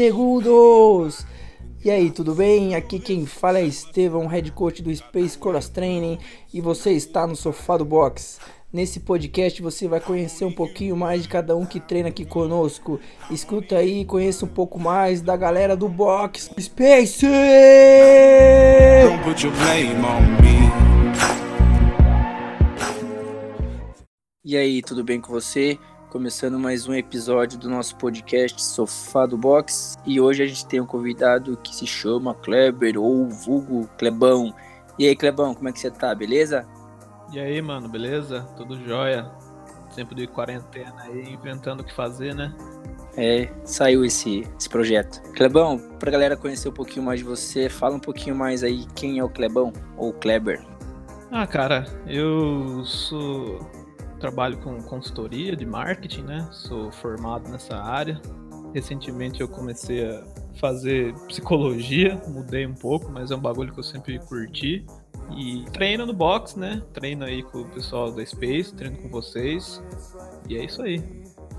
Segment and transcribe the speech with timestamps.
[0.00, 1.26] segundos.
[1.84, 2.74] E aí, tudo bem?
[2.74, 6.18] Aqui quem fala é Estevão, head coach do Space Cross Training,
[6.54, 8.40] e você está no sofá do box.
[8.72, 12.98] Nesse podcast você vai conhecer um pouquinho mais de cada um que treina aqui conosco.
[13.30, 17.26] Escuta aí, conheça um pouco mais da galera do box Space.
[19.04, 20.60] Don't put your blame on me.
[24.42, 25.78] E aí, tudo bem com você?
[26.10, 29.96] Começando mais um episódio do nosso podcast Sofá do Box.
[30.04, 34.52] E hoje a gente tem um convidado que se chama Kleber ou vulgo Klebão.
[34.98, 36.12] E aí, Klebão, como é que você tá?
[36.12, 36.66] Beleza?
[37.32, 38.44] E aí, mano, beleza?
[38.56, 39.30] Tudo jóia?
[39.94, 42.52] Tempo de quarentena aí, inventando o que fazer, né?
[43.16, 45.22] É, saiu esse, esse projeto.
[45.34, 49.20] Klebão, pra galera conhecer um pouquinho mais de você, fala um pouquinho mais aí quem
[49.20, 50.60] é o Klebão ou Kleber.
[51.30, 53.60] Ah, cara, eu sou
[54.20, 56.48] trabalho com consultoria de marketing, né?
[56.52, 58.20] Sou formado nessa área.
[58.72, 60.22] Recentemente eu comecei a
[60.60, 64.84] fazer psicologia, mudei um pouco, mas é um bagulho que eu sempre curti.
[65.36, 66.82] E treino no box, né?
[66.92, 69.82] Treino aí com o pessoal da Space, treino com vocês.
[70.48, 71.02] E é isso aí.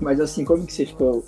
[0.00, 1.24] Mas assim, como que você ficou.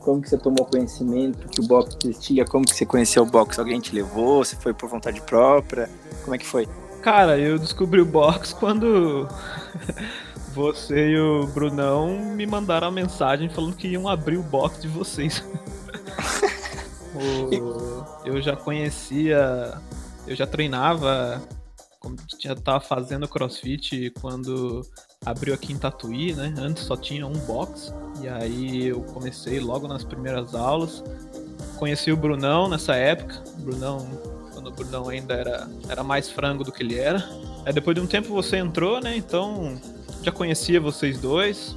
[0.00, 2.44] Como que você tomou conhecimento que o box existia?
[2.44, 3.58] Como que você conheceu o box?
[3.58, 4.44] Alguém te levou?
[4.44, 5.88] Você foi por vontade própria?
[6.22, 6.68] Como é que foi?
[7.00, 9.26] Cara, eu descobri o box quando
[10.54, 14.88] você e o Brunão me mandaram a mensagem falando que iam abrir o box de
[14.88, 15.44] vocês.
[17.12, 19.76] o, eu já conhecia,
[20.28, 21.42] eu já treinava,
[22.38, 24.82] já tava fazendo crossfit quando
[25.26, 26.54] abriu aqui em Tatuí, né?
[26.56, 27.92] Antes só tinha um box.
[28.22, 31.02] E aí eu comecei logo nas primeiras aulas.
[31.78, 33.42] Conheci o Brunão nessa época.
[33.58, 34.08] O Brunão,
[34.52, 37.28] quando o Brunão ainda era, era mais frango do que ele era.
[37.66, 39.16] Aí depois de um tempo você entrou, né?
[39.16, 39.76] Então
[40.24, 41.76] já conhecia vocês dois.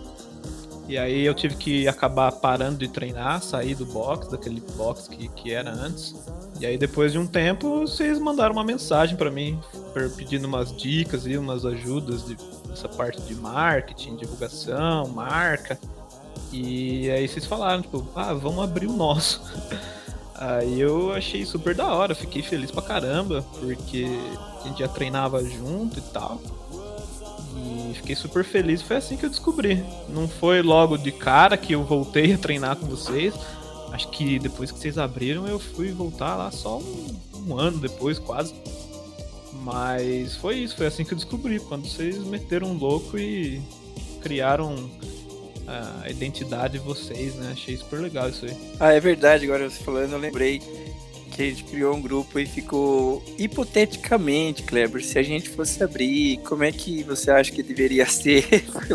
[0.88, 5.28] E aí eu tive que acabar parando de treinar, sair do box, daquele box que,
[5.28, 6.16] que era antes.
[6.62, 9.59] E aí depois de um tempo, vocês mandaram uma mensagem para mim,
[10.16, 12.38] pedindo umas dicas e umas ajudas de,
[12.69, 15.78] dessa parte de marketing, divulgação, marca.
[16.53, 19.41] E aí vocês falaram, tipo, ah, vamos abrir o nosso.
[20.40, 24.06] Aí eu achei super da hora, fiquei feliz pra caramba, porque
[24.62, 26.40] a gente já treinava junto e tal.
[27.57, 28.81] E fiquei super feliz.
[28.81, 29.84] Foi assim que eu descobri.
[30.09, 33.34] Não foi logo de cara que eu voltei a treinar com vocês.
[33.91, 37.07] Acho que depois que vocês abriram, eu fui voltar lá só um,
[37.47, 38.53] um ano depois, quase.
[39.63, 41.59] Mas foi isso, foi assim que eu descobri.
[41.59, 43.62] Quando vocês meteram um louco e
[44.22, 44.75] criaram
[45.67, 47.51] a identidade de vocês, né?
[47.51, 48.56] Achei super legal isso aí.
[48.79, 50.62] Ah, é verdade, agora você falando, eu lembrei
[51.37, 56.37] que a gente criou um grupo e ficou hipoteticamente, Kleber, se a gente fosse abrir,
[56.37, 58.43] como é que você acha que deveria ser?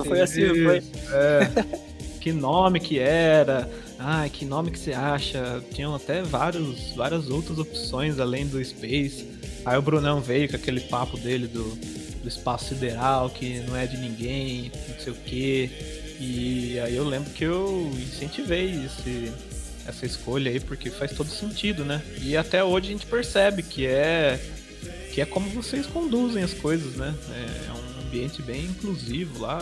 [0.04, 0.82] foi assim, foi.
[1.12, 1.78] É.
[2.20, 3.70] que nome que era?
[3.97, 5.62] Ah, que nome que você acha?
[5.72, 9.24] Tinham até vários, várias outras opções além do Space.
[9.64, 13.86] Aí o Brunão veio com aquele papo dele do, do espaço sideral, que não é
[13.86, 15.70] de ninguém, não sei o quê.
[16.19, 19.30] E aí eu lembro que eu incentivei esse,
[19.87, 22.03] essa escolha aí, porque faz todo sentido, né?
[22.20, 24.41] E até hoje a gente percebe que é
[25.12, 27.15] que é como vocês conduzem as coisas, né?
[27.31, 29.60] É, é um ambiente bem inclusivo lá.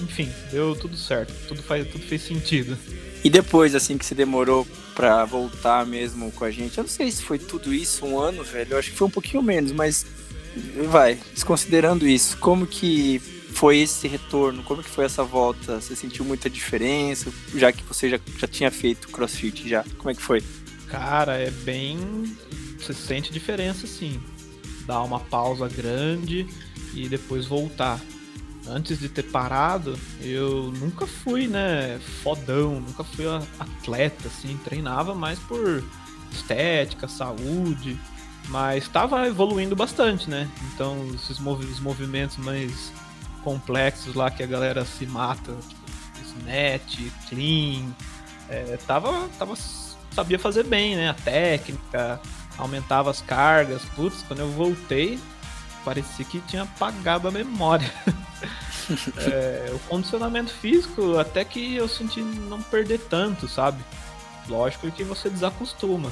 [0.00, 2.78] Enfim, deu tudo certo, tudo faz, tudo fez sentido.
[3.24, 7.10] E depois, assim, que você demorou pra voltar mesmo com a gente, eu não sei
[7.10, 10.06] se foi tudo isso, um ano, velho, eu acho que foi um pouquinho menos, mas
[10.88, 13.20] vai, desconsiderando isso, como que
[13.52, 14.62] foi esse retorno?
[14.62, 15.80] Como que foi essa volta?
[15.80, 19.84] Você sentiu muita diferença, já que você já, já tinha feito crossfit já?
[19.96, 20.42] Como é que foi?
[20.88, 21.98] Cara, é bem.
[22.78, 24.20] Você sente diferença sim.
[24.86, 26.46] Dar uma pausa grande
[26.94, 28.00] e depois voltar.
[28.66, 33.24] Antes de ter parado, eu nunca fui, né, fodão, nunca fui
[33.58, 35.82] atleta, assim, treinava mais por
[36.30, 37.98] estética, saúde,
[38.48, 40.46] mas estava evoluindo bastante, né?
[40.74, 42.92] Então, esses movi os movimentos mais
[43.38, 45.88] complexos lá que a galera se mata, tipo,
[46.38, 47.84] Snatch, Clean,
[48.48, 49.54] é, tava, tava,
[50.12, 51.10] sabia fazer bem, né?
[51.10, 52.20] A técnica,
[52.56, 55.18] aumentava as cargas, putz, quando eu voltei,
[55.84, 57.92] parecia que tinha apagado a memória.
[59.18, 63.82] é, o condicionamento físico, até que eu senti não perder tanto, sabe?
[64.48, 66.10] Lógico que você desacostuma.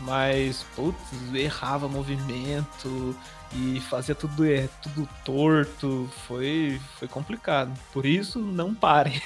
[0.00, 0.98] Mas, putz,
[1.34, 3.16] errava movimento,
[3.52, 7.76] e fazia tudo, é, tudo torto, foi, foi complicado.
[7.92, 9.22] Por isso, não pare.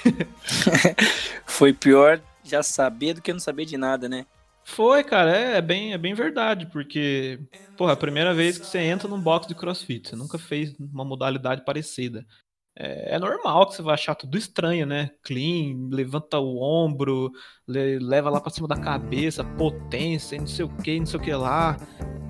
[1.45, 4.25] foi pior já saber do que não saber de nada, né?
[4.63, 7.39] Foi, cara, é, é, bem, é bem verdade, porque,
[7.77, 11.05] porra, a primeira vez que você entra num box de crossfit, você nunca fez uma
[11.05, 12.25] modalidade parecida.
[12.77, 15.11] É, é, normal que você vai achar tudo estranho, né?
[15.23, 17.31] Clean, levanta o ombro,
[17.65, 21.23] le, leva lá para cima da cabeça, potência, não sei o que, não sei o
[21.23, 21.77] que lá.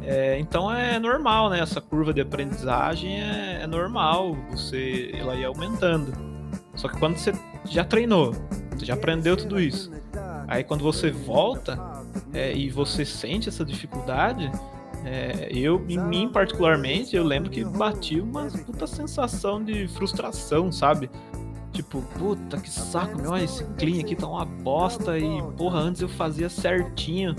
[0.03, 1.59] É, então é normal, né?
[1.59, 6.13] Essa curva de aprendizagem é, é normal você ela ir aumentando.
[6.75, 7.31] Só que quando você
[7.65, 8.31] já treinou,
[8.71, 9.91] você já aprendeu tudo isso,
[10.47, 11.79] aí quando você volta
[12.33, 14.51] é, e você sente essa dificuldade,
[15.05, 21.09] é, eu, em mim particularmente, eu lembro que bati uma puta sensação de frustração, sabe?
[21.71, 26.09] Tipo, puta que saco, meu, esse clean aqui tá uma bosta e, porra, antes eu
[26.09, 27.35] fazia certinho.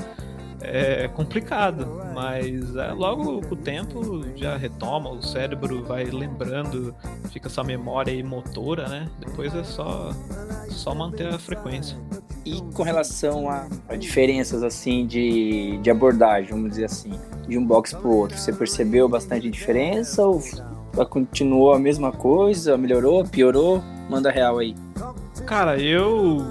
[0.68, 6.94] É complicado, mas é, logo com o tempo já retoma, o cérebro vai lembrando,
[7.30, 9.08] fica essa memória aí motora, né?
[9.20, 10.10] Depois é só,
[10.68, 11.96] só manter a frequência.
[12.44, 17.12] E com relação a, a diferenças assim de, de abordagem, vamos dizer assim,
[17.48, 20.42] de um box pro outro, você percebeu bastante diferença ou
[21.10, 23.82] continuou a mesma coisa, melhorou, piorou?
[24.08, 24.74] Manda real aí.
[25.44, 26.46] Cara, eu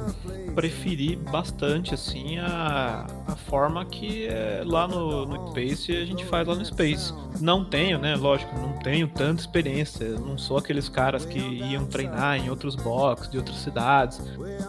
[0.56, 6.48] preferi bastante assim a, a forma que é, lá no, no Space a gente faz
[6.48, 7.14] lá no Space.
[7.42, 8.16] Não tenho, né?
[8.16, 10.08] Lógico, não tenho tanta experiência.
[10.14, 14.22] Não sou aqueles caras que iam treinar em outros boxes de outras cidades.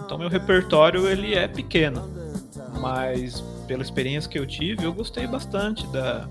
[0.05, 2.11] Então meu repertório ele é pequeno.
[2.81, 6.29] Mas pela experiência que eu tive, eu gostei bastante da,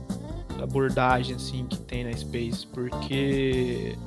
[0.58, 3.98] da abordagem assim que tem na Space, porque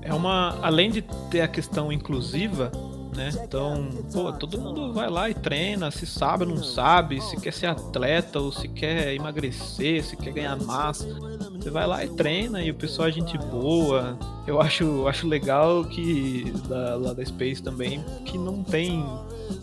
[0.00, 2.72] é uma além de ter a questão inclusiva,
[3.14, 3.30] né?
[3.44, 7.52] Então, pô, todo mundo vai lá e treina, se sabe ou não sabe, se quer
[7.52, 11.06] ser atleta ou se quer emagrecer, se quer ganhar massa.
[11.52, 14.18] Você vai lá e treina e o pessoal é gente boa.
[14.46, 19.04] Eu acho, acho legal que da, lá da Space também que não tem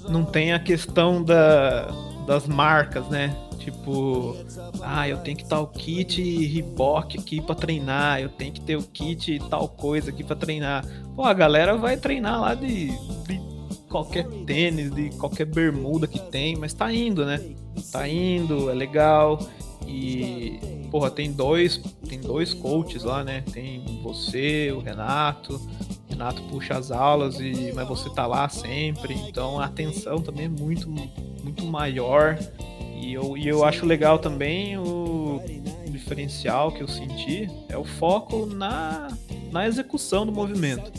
[0.08, 1.88] não tem a questão da,
[2.26, 3.36] das marcas, né?
[3.72, 4.36] Tipo,
[4.82, 8.82] ah, eu tenho que tal kit Reebok aqui para treinar, eu tenho que ter o
[8.82, 10.86] kit tal coisa aqui para treinar.
[11.16, 12.88] Pô, a galera vai treinar lá de,
[13.28, 13.42] de
[13.88, 17.40] qualquer tênis, de qualquer bermuda que tem, mas tá indo, né?
[17.92, 19.40] Tá indo, é legal.
[19.88, 21.78] E, porra, tem dois,
[22.08, 23.44] tem dois coaches lá, né?
[23.52, 25.60] Tem você, o Renato.
[26.10, 29.14] Renato puxa as aulas, e, mas você tá lá sempre.
[29.28, 32.38] Então a atenção também é muito, muito maior.
[33.00, 35.42] E eu, e eu acho legal também o
[35.90, 39.10] diferencial que eu senti é o foco na,
[39.52, 40.92] na execução do movimento.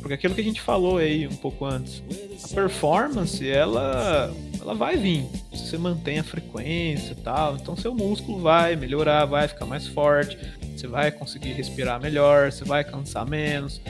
[0.00, 2.02] Porque aquilo que a gente falou aí um pouco antes,
[2.42, 5.24] a performance, ela, ela vai vir.
[5.54, 9.86] Se você mantém a frequência e tal, então seu músculo vai melhorar, vai ficar mais
[9.86, 10.36] forte,
[10.76, 13.80] você vai conseguir respirar melhor, você vai cansar menos.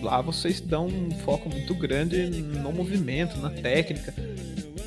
[0.00, 4.14] Lá vocês dão um foco muito grande no movimento, na técnica.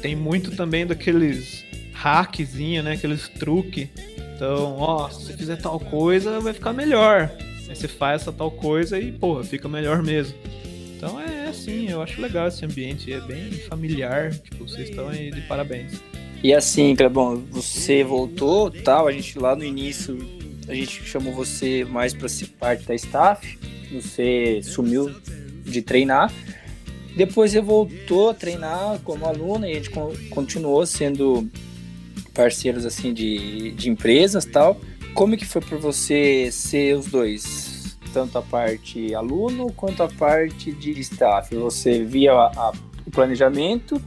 [0.02, 1.66] Tem muito também daqueles
[1.96, 2.94] hackzinho, né?
[2.94, 3.88] Aqueles truques.
[4.36, 7.32] Então, ó, se você fizer tal coisa, vai ficar melhor.
[7.68, 10.36] Aí você faz essa tal coisa e, porra, fica melhor mesmo.
[10.96, 15.32] Então é assim, eu acho legal esse ambiente, é bem familiar, tipo, vocês estão aí
[15.32, 16.02] de parabéns.
[16.44, 20.18] E assim, bom, você voltou, tal, a gente lá no início,
[20.68, 23.58] a gente chamou você mais para ser parte da staff,
[23.92, 25.14] você sumiu
[25.64, 26.32] de treinar,
[27.16, 29.90] depois você voltou a treinar como aluna e a gente
[30.30, 31.50] continuou sendo
[32.36, 34.80] parceiros assim de, de empresas tal.
[35.14, 37.98] Como que foi para você ser os dois?
[38.14, 41.56] Tanto a parte aluno quanto a parte de staff.
[41.56, 42.74] Você via a, a,
[43.06, 44.02] o planejamento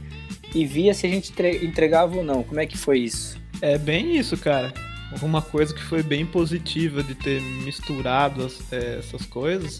[0.53, 1.33] e via se a gente
[1.63, 2.43] entregava ou não.
[2.43, 3.37] Como é que foi isso?
[3.61, 4.73] É bem isso, cara.
[5.21, 9.79] Uma coisa que foi bem positiva de ter misturado as, é, essas coisas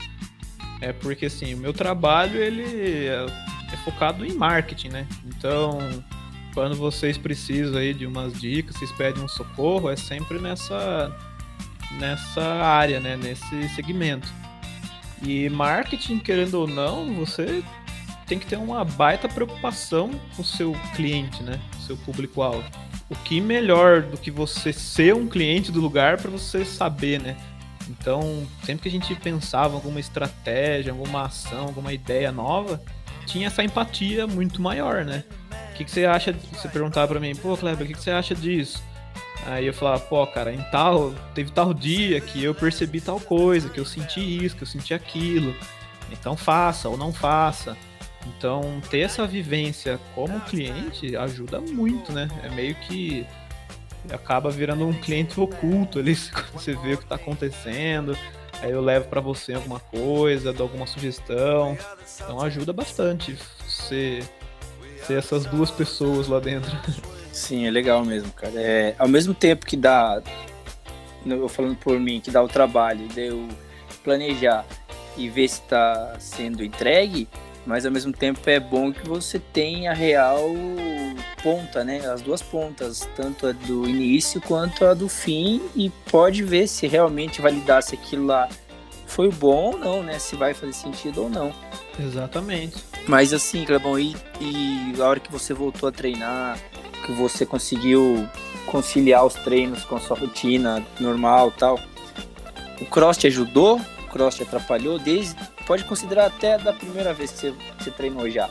[0.82, 3.26] é porque assim, o meu trabalho ele é,
[3.72, 5.08] é focado em marketing, né?
[5.26, 5.78] Então,
[6.54, 11.16] quando vocês precisam aí de umas dicas, vocês pedem um socorro, é sempre nessa
[12.00, 14.28] nessa área, né, nesse segmento.
[15.24, 17.64] E marketing, querendo ou não, você
[18.28, 22.64] tem que ter uma baita preocupação com o seu cliente, né, seu público-alvo.
[23.10, 27.36] O que melhor do que você ser um cliente do lugar para você saber, né?
[27.90, 32.80] Então, sempre que a gente pensava em alguma estratégia, alguma ação, alguma ideia nova,
[33.26, 35.24] tinha essa empatia muito maior, né?
[35.80, 36.36] Que, que você acha?
[36.52, 38.84] Você perguntava pra mim, pô, Kleber, o que, que você acha disso?
[39.46, 43.70] Aí eu falava, pô, cara, em tal, teve tal dia que eu percebi tal coisa,
[43.70, 45.56] que eu senti isso, que eu senti aquilo.
[46.12, 47.78] Então faça ou não faça.
[48.28, 52.28] Então ter essa vivência como cliente ajuda muito, né?
[52.44, 53.26] É meio que
[54.12, 56.16] acaba virando um cliente oculto ali,
[56.54, 58.18] você vê o que está acontecendo.
[58.62, 61.78] Aí eu levo para você alguma coisa, dou alguma sugestão.
[62.22, 64.22] Então ajuda bastante você
[65.08, 66.72] ter essas duas pessoas lá dentro.
[67.32, 68.54] Sim, é legal mesmo, cara.
[68.56, 70.22] É, ao mesmo tempo que dá,
[71.26, 73.48] eu falando por mim, que dá o trabalho de eu
[74.04, 74.66] planejar
[75.18, 77.28] e ver se está sendo entregue,
[77.66, 80.50] mas ao mesmo tempo é bom que você tenha a real
[81.44, 82.00] ponta, né?
[82.10, 86.88] As duas pontas, tanto a do início quanto a do fim, e pode ver se
[86.88, 88.50] realmente validar se aquilo lá
[89.10, 90.20] foi bom ou não, né?
[90.20, 91.54] Se vai fazer sentido ou não.
[92.00, 92.78] Exatamente.
[93.08, 96.58] Mas assim, Clebão, e, e a hora que você voltou a treinar,
[97.06, 98.28] que você conseguiu
[98.68, 101.80] conciliar os treinos com a sua rotina normal tal,
[102.80, 103.82] o cross te ajudou?
[104.06, 105.00] O cross te atrapalhou?
[105.00, 105.36] Desde,
[105.66, 108.50] pode considerar até da primeira vez que você, que você treinou já.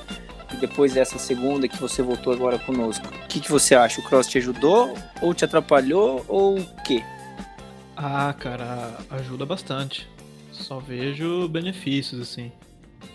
[0.52, 3.06] E depois dessa segunda que você voltou agora conosco.
[3.06, 4.00] O que, que você acha?
[4.00, 4.94] O cross te ajudou?
[5.22, 6.24] Ou te atrapalhou?
[6.26, 7.04] Ou o quê?
[7.96, 10.08] Ah, cara, ajuda bastante.
[10.58, 12.52] Só vejo benefícios, assim.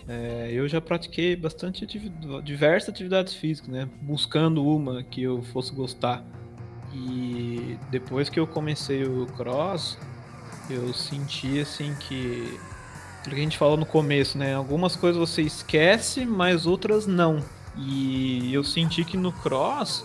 [0.08, 1.86] É, eu já pratiquei bastante
[2.42, 3.88] diversas atividades físicas, né?
[4.02, 6.24] Buscando uma que eu fosse gostar.
[6.92, 9.98] E depois que eu comecei o cross,
[10.70, 12.58] eu senti assim que
[13.26, 14.54] o que a gente falou no começo, né?
[14.54, 17.42] Algumas coisas você esquece, mas outras não.
[17.76, 20.04] E eu senti que no cross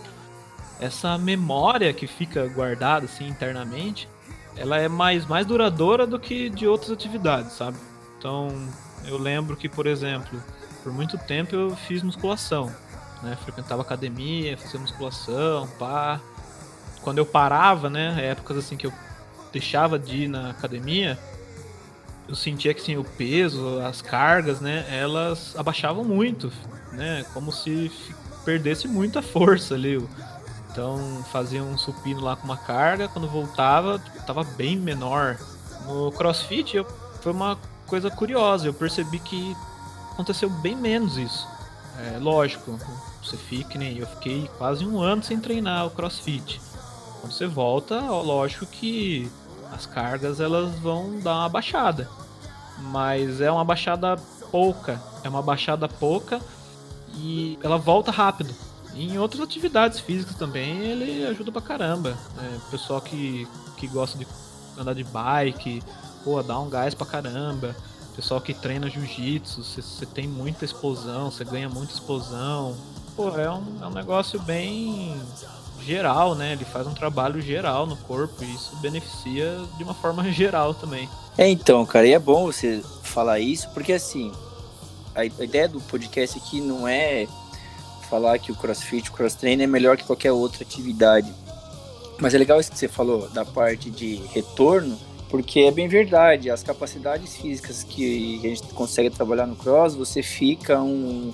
[0.80, 4.08] essa memória que fica guardada assim internamente,
[4.56, 7.76] ela é mais mais duradoura do que de outras atividades, sabe?
[8.18, 8.48] Então,
[9.04, 10.42] eu lembro que, por exemplo,
[10.82, 12.74] por muito tempo eu fiz musculação,
[13.22, 13.36] né?
[13.42, 16.20] Frequentava academia, fazia musculação, pá.
[17.02, 18.92] Quando eu parava, né, épocas assim que eu
[19.52, 21.18] deixava de ir na academia,
[22.28, 26.52] eu sentia que assim, o peso, as cargas, né, elas abaixavam muito,
[26.92, 27.90] né, como se
[28.44, 29.96] perdesse muita força ali.
[30.70, 35.38] Então fazia um supino lá com uma carga, quando voltava, tava bem menor.
[35.86, 36.86] No CrossFit eu,
[37.20, 39.56] foi uma coisa curiosa, eu percebi que
[40.12, 41.48] aconteceu bem menos isso.
[41.98, 42.78] É lógico,
[43.22, 46.60] você fica nem eu fiquei quase um ano sem treinar o CrossFit.
[47.20, 49.30] Quando você volta, lógico que
[49.72, 52.08] as cargas elas vão dar uma baixada.
[52.78, 54.16] Mas é uma baixada
[54.50, 55.00] pouca.
[55.22, 56.40] É uma baixada pouca
[57.14, 58.54] e ela volta rápido.
[58.94, 62.16] Em outras atividades físicas também ele ajuda pra caramba.
[62.38, 64.26] É, pessoal que, que gosta de
[64.76, 65.82] andar de bike,
[66.24, 67.74] pô, dá um gás pra caramba.
[68.16, 72.76] Pessoal que treina jiu-jitsu, você tem muita explosão, você ganha muita explosão.
[73.16, 75.14] Pô, é um, é um negócio bem
[75.82, 76.52] geral, né?
[76.52, 81.08] Ele faz um trabalho geral no corpo e isso beneficia de uma forma geral também.
[81.38, 84.32] É, então, cara, e é bom você falar isso, porque assim,
[85.14, 87.26] a, ideia do podcast aqui não é
[88.10, 91.32] falar que o crossfit, o cross trainer é melhor que qualquer outra atividade.
[92.18, 94.98] Mas é legal isso que você falou da parte de retorno,
[95.28, 100.22] porque é bem verdade, as capacidades físicas que a gente consegue trabalhar no cross, você
[100.22, 101.32] fica um,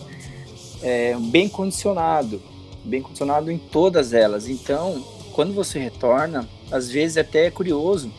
[0.82, 2.40] é, bem condicionado
[2.86, 4.48] bem condicionado em todas elas.
[4.48, 8.10] Então, quando você retorna, às vezes até é curioso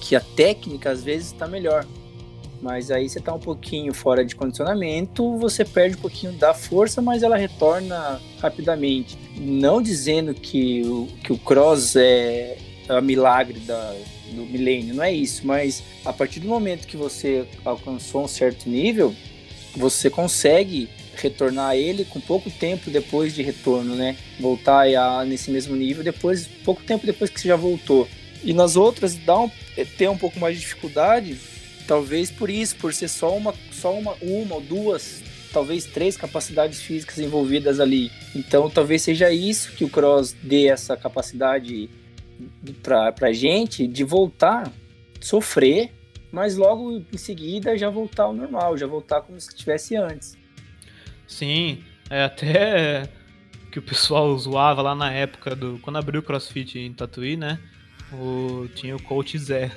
[0.00, 1.84] que a técnica às vezes está melhor.
[2.60, 7.00] Mas aí você está um pouquinho fora de condicionamento, você perde um pouquinho da força,
[7.00, 9.16] mas ela retorna rapidamente.
[9.36, 13.94] Não dizendo que o, que o cross é, é o milagre da,
[14.32, 18.68] do milênio, não é isso, mas a partir do momento que você alcançou um certo
[18.68, 19.14] nível,
[19.74, 24.16] você consegue retornar ele com pouco tempo depois de retorno, né?
[24.38, 28.08] Voltar a, nesse mesmo nível depois, pouco tempo depois que você já voltou.
[28.42, 31.38] E nas outras dá um, é, ter um pouco mais de dificuldade,
[31.90, 36.80] talvez por isso, por ser só uma, só uma, uma ou duas, talvez três capacidades
[36.80, 38.12] físicas envolvidas ali.
[38.32, 41.90] Então talvez seja isso que o cross dê essa capacidade
[42.80, 44.70] para a gente de voltar,
[45.20, 45.92] sofrer,
[46.30, 50.38] mas logo em seguida já voltar ao normal, já voltar como se estivesse antes.
[51.26, 53.08] Sim, é até
[53.72, 55.80] que o pessoal zoava lá na época do.
[55.82, 57.58] Quando abriu o CrossFit em Tatuí, né?
[58.12, 59.72] O, tinha o Coach Zé.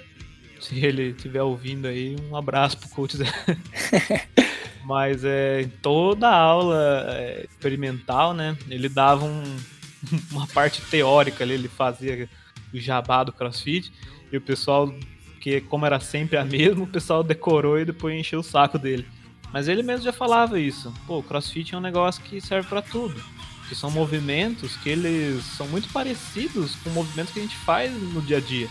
[0.64, 3.26] Se ele estiver ouvindo aí, um abraço pro Coach Zé.
[4.86, 8.58] Mas é, em toda aula é, experimental, né?
[8.70, 9.44] Ele dava um,
[10.32, 12.30] uma parte teórica ali, ele fazia
[12.74, 13.92] o jabá do CrossFit.
[14.32, 14.94] E o pessoal,
[15.42, 19.06] que como era sempre a mesma, o pessoal decorou e depois encheu o saco dele.
[19.52, 20.94] Mas ele mesmo já falava isso.
[21.06, 23.22] Pô, o CrossFit é um negócio que serve para tudo.
[23.68, 28.22] Que são movimentos que eles são muito parecidos com movimentos que a gente faz no
[28.22, 28.70] dia a dia.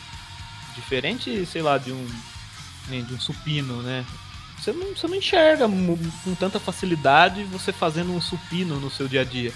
[0.74, 2.06] Diferente, sei lá, de um
[2.88, 4.04] de um supino, né?
[4.58, 9.22] Você não, você não enxerga com tanta facilidade você fazendo um supino no seu dia
[9.22, 9.52] a dia.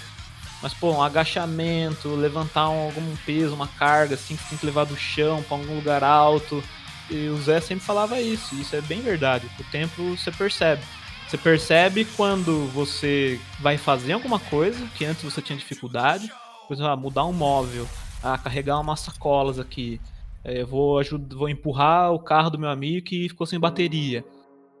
[0.61, 4.85] Mas, pô, um agachamento, levantar um, algum peso, uma carga, assim, que tem que levar
[4.85, 6.63] do chão para algum lugar alto.
[7.09, 9.47] E o Zé sempre falava isso, e isso é bem verdade.
[9.55, 10.83] Com o tempo você percebe.
[11.27, 16.31] Você percebe quando você vai fazer alguma coisa que antes você tinha dificuldade,
[16.67, 17.87] por exemplo, ah, mudar um móvel,
[18.23, 20.01] ah, carregar umas sacolas aqui,
[20.47, 24.23] é, vou, ajudar, vou empurrar o carro do meu amigo que ficou sem bateria.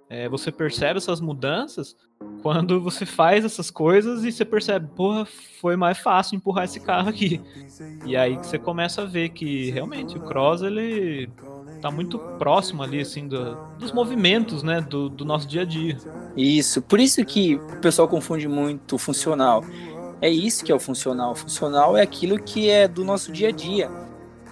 [0.09, 1.93] É, você percebe essas mudanças
[2.41, 5.27] quando você faz essas coisas e você percebe, porra,
[5.59, 7.41] foi mais fácil empurrar esse carro aqui.
[8.05, 11.29] E aí que você começa a ver que realmente o cross ele
[11.81, 15.97] tá muito próximo ali, assim, do, dos movimentos, né, do, do nosso dia a dia.
[16.37, 19.65] Isso, por isso que o pessoal confunde muito funcional.
[20.21, 21.33] É isso que é o funcional.
[21.33, 24.06] O funcional é aquilo que é do nosso dia a dia.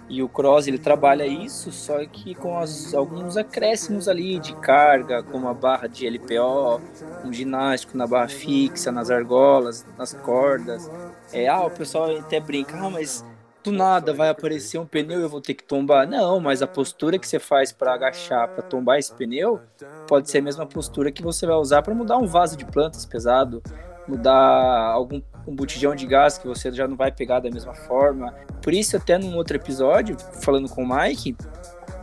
[0.07, 5.23] E o cross ele trabalha isso, só que com as, alguns acréscimos ali de carga,
[5.23, 6.79] como a barra de LPO,
[7.23, 10.89] um ginástico na barra fixa, nas argolas, nas cordas.
[11.33, 13.25] É, ah, o pessoal até brinca, ah, mas
[13.63, 16.07] do nada vai aparecer um pneu e eu vou ter que tombar.
[16.07, 19.59] Não, mas a postura que você faz para agachar, para tombar esse pneu,
[20.07, 23.07] pode ser a mesma postura que você vai usar para mudar um vaso de plantas
[23.07, 23.63] pesado,
[24.07, 28.33] mudar algum um botijão de gás que você já não vai pegar da mesma forma.
[28.61, 31.35] Por isso, até num outro episódio, falando com o Mike,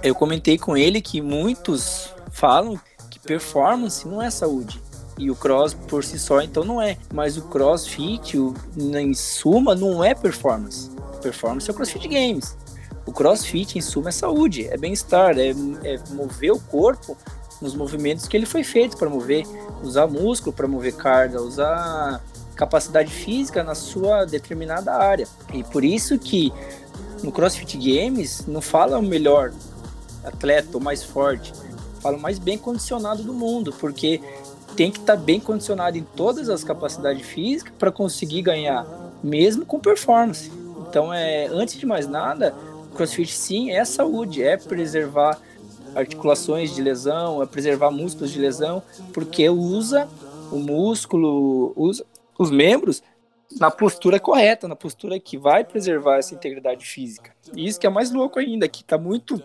[0.02, 2.78] eu comentei com ele que muitos falam
[3.10, 4.80] que performance não é saúde.
[5.18, 6.96] E o cross por si só, então, não é.
[7.12, 10.90] Mas o crossfit, o, em suma, não é performance.
[11.20, 12.56] Performance é o crossfit games.
[13.04, 15.50] O crossfit, em suma, é saúde, é bem-estar, é,
[15.84, 17.16] é mover o corpo
[17.60, 19.44] nos movimentos que ele foi feito para mover,
[19.82, 22.22] usar músculo para mover carga, usar
[22.54, 25.26] capacidade física na sua determinada área.
[25.52, 26.52] E por isso que
[27.22, 29.52] no CrossFit Games não fala o melhor
[30.24, 31.52] atleta, o mais forte,
[32.00, 34.20] fala o mais bem condicionado do mundo, porque
[34.76, 38.86] tem que estar tá bem condicionado em todas as capacidades físicas para conseguir ganhar,
[39.22, 40.50] mesmo com performance.
[40.88, 42.54] Então, é, antes de mais nada,
[42.94, 45.38] CrossFit sim é saúde, é preservar
[45.94, 48.82] articulações de lesão, é preservar músculos de lesão,
[49.12, 50.08] porque usa
[50.50, 52.04] o músculo, usa,
[52.38, 53.02] os membros
[53.58, 57.32] na postura correta, na postura que vai preservar essa integridade física.
[57.54, 59.42] E isso que é mais louco ainda, que está muito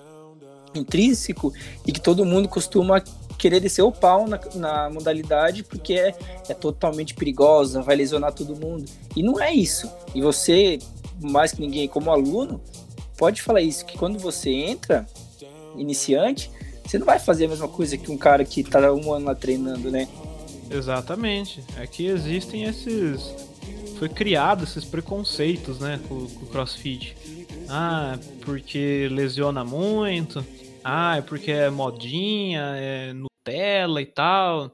[0.74, 1.54] intrínseco
[1.86, 3.02] e que todo mundo costuma
[3.38, 6.16] querer descer o pau na, na modalidade porque é,
[6.50, 8.86] é, totalmente perigosa, vai lesionar todo mundo.
[9.16, 9.90] E não é isso.
[10.16, 10.80] E você,
[11.22, 12.62] mais que ninguém, como aluno,
[13.18, 15.06] pode falar isso, que quando você entra,
[15.78, 16.52] iniciante,
[16.84, 19.36] você não vai fazer a mesma coisa que um cara que está um ano lá
[19.36, 20.08] treinando, né?
[20.70, 21.64] Exatamente.
[21.78, 23.34] É que existem esses.
[23.98, 27.16] Foi criado esses preconceitos, né, com, com o crossfit.
[27.68, 30.46] Ah, porque lesiona muito.
[30.84, 34.72] Ah, é porque é modinha, é Nutella e tal.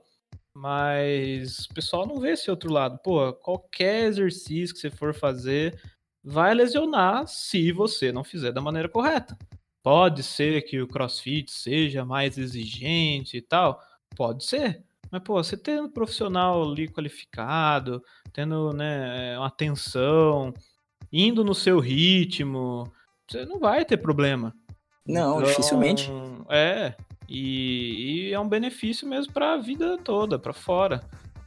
[0.56, 3.00] Mas o pessoal não vê esse outro lado.
[3.04, 5.80] Pô, qualquer exercício que você for fazer
[6.24, 9.38] vai lesionar se você não fizer da maneira correta.
[9.84, 13.82] Pode ser que o crossfit seja mais exigente e tal.
[14.16, 14.82] Pode ser.
[15.12, 20.54] Mas, pô, você tendo um profissional ali qualificado, tendo, né, uma atenção,
[21.12, 22.92] indo no seu ritmo,
[23.28, 24.56] você não vai ter problema.
[25.06, 26.10] Não, então, dificilmente.
[26.50, 26.96] É,
[27.28, 31.02] e, e, é um benefício mesmo para a vida toda, para fora.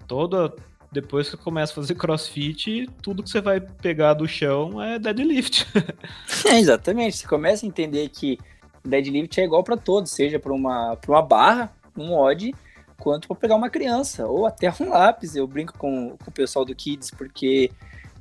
[0.07, 0.55] Toda
[0.90, 4.99] depois que você começa a fazer crossfit, tudo que você vai pegar do chão é
[4.99, 5.66] deadlift.
[6.46, 7.18] é, exatamente.
[7.18, 8.38] Você começa a entender que
[8.85, 12.55] deadlift é igual para todos, seja para uma, uma barra, um odd,
[12.99, 15.35] quanto para pegar uma criança, ou até um lápis.
[15.35, 17.70] Eu brinco com, com o pessoal do Kids, porque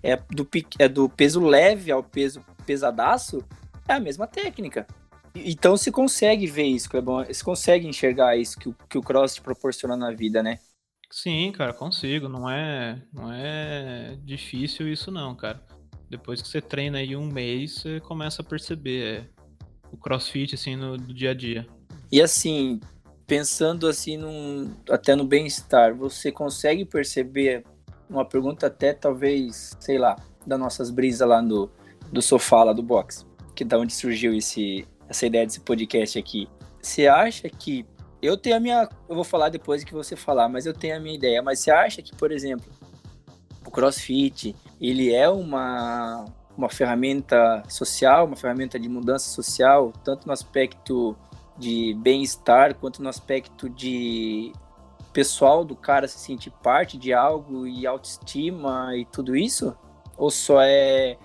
[0.01, 0.47] é do,
[0.79, 3.43] é do peso leve ao peso pesadaço,
[3.87, 4.87] é a mesma técnica.
[5.35, 9.41] Então se consegue ver isso, Clebão, se consegue enxergar isso que que o cross te
[9.41, 10.59] proporciona na vida, né?
[11.15, 12.27] Sim, cara, consigo.
[12.27, 15.63] Não é, não é difícil isso não, cara.
[16.09, 19.25] Depois que você treina aí um mês, você começa a perceber é,
[19.93, 21.65] o crossfit assim no, dia a dia.
[22.11, 22.81] E assim,
[23.25, 27.63] pensando assim num, até no bem-estar, você consegue perceber
[28.09, 31.71] uma pergunta até talvez, sei lá, das nossas brisas lá no
[32.11, 33.25] do sofá lá do box,
[33.55, 36.49] que da onde surgiu esse essa ideia desse podcast aqui.
[36.81, 37.85] Você acha que
[38.25, 40.99] eu tenho a minha, eu vou falar depois que você falar, mas eu tenho a
[40.99, 42.65] minha ideia, mas você acha que, por exemplo,
[43.65, 46.25] o CrossFit, ele é uma
[46.57, 51.15] uma ferramenta social, uma ferramenta de mudança social, tanto no aspecto
[51.57, 54.51] de bem-estar quanto no aspecto de
[55.13, 59.75] pessoal do cara se sentir parte de algo e autoestima e tudo isso?
[60.17, 61.17] Ou só é,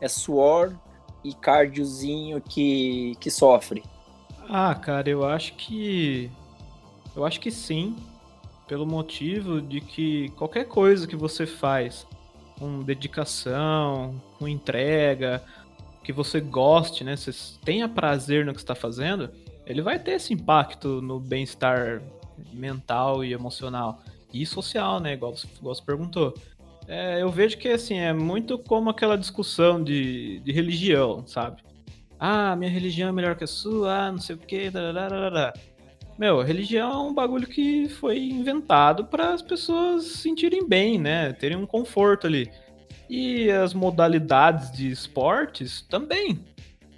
[0.00, 0.74] é suor
[1.24, 3.82] e cardiozinho que, que sofre?
[4.48, 6.30] Ah, cara, eu acho que.
[7.14, 7.96] Eu acho que sim.
[8.66, 12.06] Pelo motivo de que qualquer coisa que você faz
[12.58, 15.42] com dedicação, com entrega,
[16.02, 17.16] que você goste, né?
[17.16, 17.32] Você
[17.64, 19.30] tenha prazer no que está fazendo,
[19.66, 22.02] ele vai ter esse impacto no bem-estar
[22.52, 24.02] mental e emocional.
[24.32, 25.12] E social, né?
[25.12, 26.34] Igual você, igual você perguntou.
[26.88, 31.62] É, eu vejo que assim, é muito como aquela discussão de, de religião, sabe?
[32.18, 34.70] Ah, minha religião é melhor que a sua, ah, não sei o que,
[36.18, 41.32] Meu, religião é um bagulho que foi inventado para as pessoas se sentirem bem, né?
[41.32, 42.50] Terem um conforto ali.
[43.08, 46.38] E as modalidades de esportes também,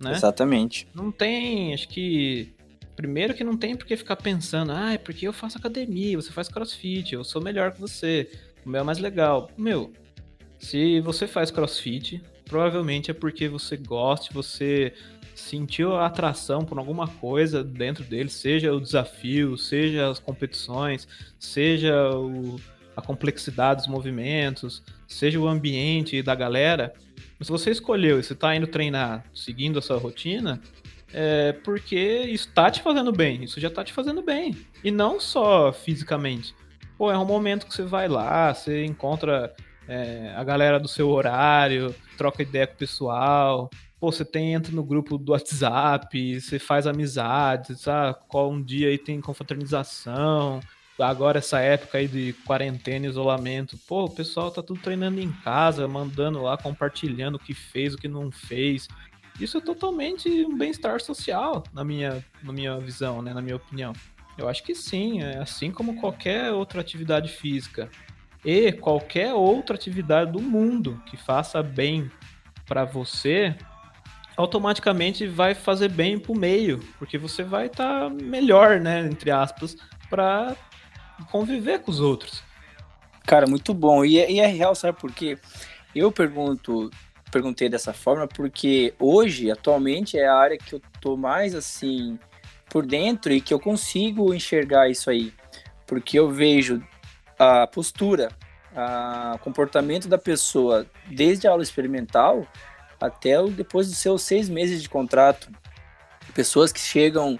[0.00, 0.12] né?
[0.12, 0.87] Exatamente.
[0.94, 2.53] Não tem, acho que.
[2.94, 6.31] Primeiro que não tem por que ficar pensando, ah, é porque eu faço academia, você
[6.31, 8.31] faz crossfit, eu sou melhor que você,
[8.64, 9.50] o meu é mais legal.
[9.59, 9.92] Meu,
[10.61, 14.94] se você faz crossfit, provavelmente é porque você gosta, você
[15.35, 22.11] sentiu a atração por alguma coisa dentro dele, seja o desafio, seja as competições, seja
[22.11, 22.57] o,
[22.97, 26.94] a complexidade dos movimentos, seja o ambiente da galera.
[27.40, 30.61] Se você escolheu e você está indo treinar seguindo essa rotina,
[31.12, 34.57] é porque isso tá te fazendo bem, isso já tá te fazendo bem.
[34.83, 36.55] E não só fisicamente.
[36.97, 39.53] Pô, é um momento que você vai lá, você encontra
[39.87, 43.70] é, a galera do seu horário, troca ideia com o pessoal.
[44.05, 48.19] Pô, você tem, entra no grupo do WhatsApp, você faz amizades, sabe?
[48.29, 50.61] Qual um dia aí tem confraternização.
[51.01, 55.88] Agora essa época aí de quarentena, isolamento, pô, o pessoal tá tudo treinando em casa,
[55.88, 58.88] mandando lá, compartilhando o que fez, o que não fez.
[59.40, 63.95] Isso é totalmente um bem-estar social, na minha, na minha visão, né, na minha opinião.
[64.37, 67.90] Eu acho que sim, é assim como qualquer outra atividade física
[68.45, 72.11] e qualquer outra atividade do mundo que faça bem
[72.67, 73.57] para você,
[74.37, 79.77] automaticamente vai fazer bem pro meio, porque você vai estar tá melhor, né, entre aspas,
[80.11, 80.57] para
[81.31, 82.42] conviver com os outros.
[83.27, 84.05] Cara, muito bom.
[84.05, 85.38] E, é, e é real, sabe por quê?
[85.94, 86.90] Eu pergunto,
[87.31, 92.18] perguntei dessa forma porque hoje, atualmente, é a área que eu tô mais assim
[92.68, 95.33] por dentro e que eu consigo enxergar isso aí.
[95.87, 96.83] Porque eu vejo
[97.38, 98.31] a postura,
[99.35, 102.47] o comportamento da pessoa desde a aula experimental
[103.07, 105.51] até depois dos seus seis meses de contrato.
[106.35, 107.38] Pessoas que chegam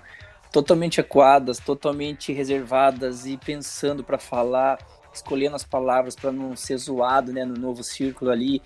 [0.53, 4.79] totalmente acuadas, totalmente reservadas e pensando para falar,
[5.13, 8.63] escolhendo as palavras para não ser zoado né, no novo círculo ali.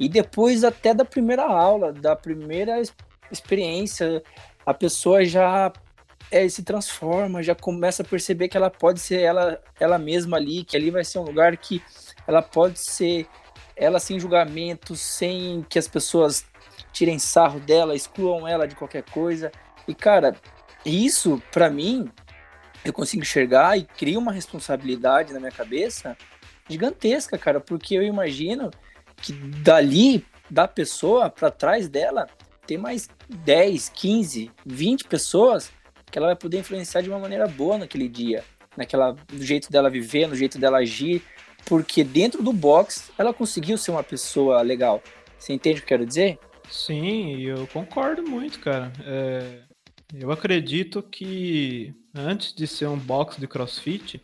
[0.00, 2.82] E depois até da primeira aula, da primeira
[3.30, 4.22] experiência,
[4.66, 5.72] a pessoa já
[6.30, 10.64] é, se transforma, já começa a perceber que ela pode ser ela, ela mesma ali,
[10.64, 11.82] que ali vai ser um lugar que
[12.26, 13.26] ela pode ser
[13.78, 16.44] ela sem julgamento, sem que as pessoas
[16.92, 19.52] tirem sarro dela, excluam ela de qualquer coisa.
[19.86, 20.34] E cara,
[20.84, 22.10] isso para mim
[22.84, 26.16] eu consigo enxergar e cria uma responsabilidade na minha cabeça
[26.68, 28.70] gigantesca, cara, porque eu imagino
[29.16, 32.28] que dali da pessoa para trás dela
[32.66, 35.72] tem mais 10, 15, 20 pessoas
[36.10, 38.44] que ela vai poder influenciar de uma maneira boa naquele dia,
[38.76, 41.22] naquela no jeito dela viver, no jeito dela agir,
[41.68, 45.02] porque dentro do box ela conseguiu ser uma pessoa legal.
[45.38, 46.38] Você entende o que eu quero dizer?
[46.70, 48.90] Sim, eu concordo muito, cara.
[49.04, 49.60] É,
[50.14, 54.20] eu acredito que antes de ser um box de crossfit,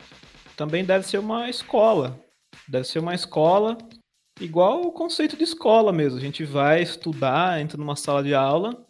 [0.57, 2.19] também deve ser uma escola.
[2.67, 3.77] Deve ser uma escola
[4.41, 6.17] igual o conceito de escola mesmo.
[6.17, 8.85] A gente vai estudar, entra numa sala de aula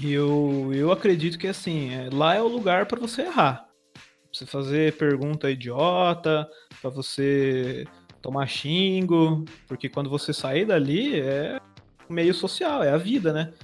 [0.00, 3.68] e eu, eu acredito que assim, é, lá é o lugar para você errar.
[3.92, 6.48] Pra você fazer pergunta idiota,
[6.84, 7.86] para você
[8.20, 11.58] tomar xingo, porque quando você sair dali é
[12.10, 13.54] meio social, é a vida, né?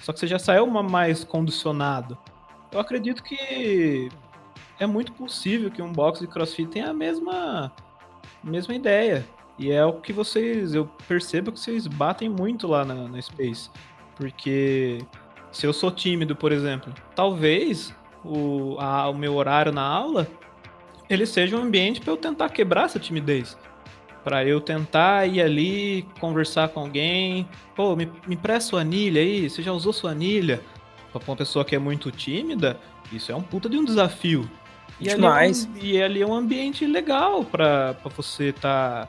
[0.00, 2.18] Só que você já saiu mais condicionado.
[2.72, 4.08] Eu acredito que
[4.80, 7.72] é muito possível que um box de crossfit tenha a mesma,
[8.42, 9.24] mesma ideia.
[9.56, 13.70] E é o que vocês, eu percebo que vocês batem muito lá na, na Space.
[14.16, 14.98] Porque
[15.52, 20.26] se eu sou tímido, por exemplo, talvez o, a, o meu horário na aula
[21.08, 23.56] ele seja um ambiente para eu tentar quebrar essa timidez.
[24.22, 27.46] Para eu tentar ir ali, conversar com alguém.
[27.74, 30.62] Pô, me, me presta sua anilha aí, você já usou sua anilha?
[31.12, 32.80] Pra uma pessoa que é muito tímida,
[33.12, 34.48] isso é um puta de um desafio.
[35.00, 35.68] E Demais.
[35.74, 39.08] Ali é um, e ali é um ambiente legal para você tá,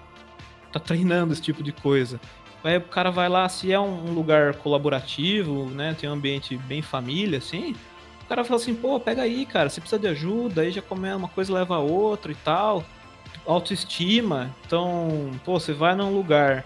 [0.72, 2.20] tá treinando esse tipo de coisa.
[2.64, 5.96] Aí o cara vai lá, se é um lugar colaborativo, né?
[6.00, 7.76] Tem um ambiente bem família, assim.
[8.26, 11.14] O cara fala assim, pô, pega aí, cara, você precisa de ajuda, aí já come
[11.14, 12.84] uma coisa leva a outra e tal.
[13.46, 14.56] Autoestima.
[14.66, 16.66] Então, pô, você vai num lugar,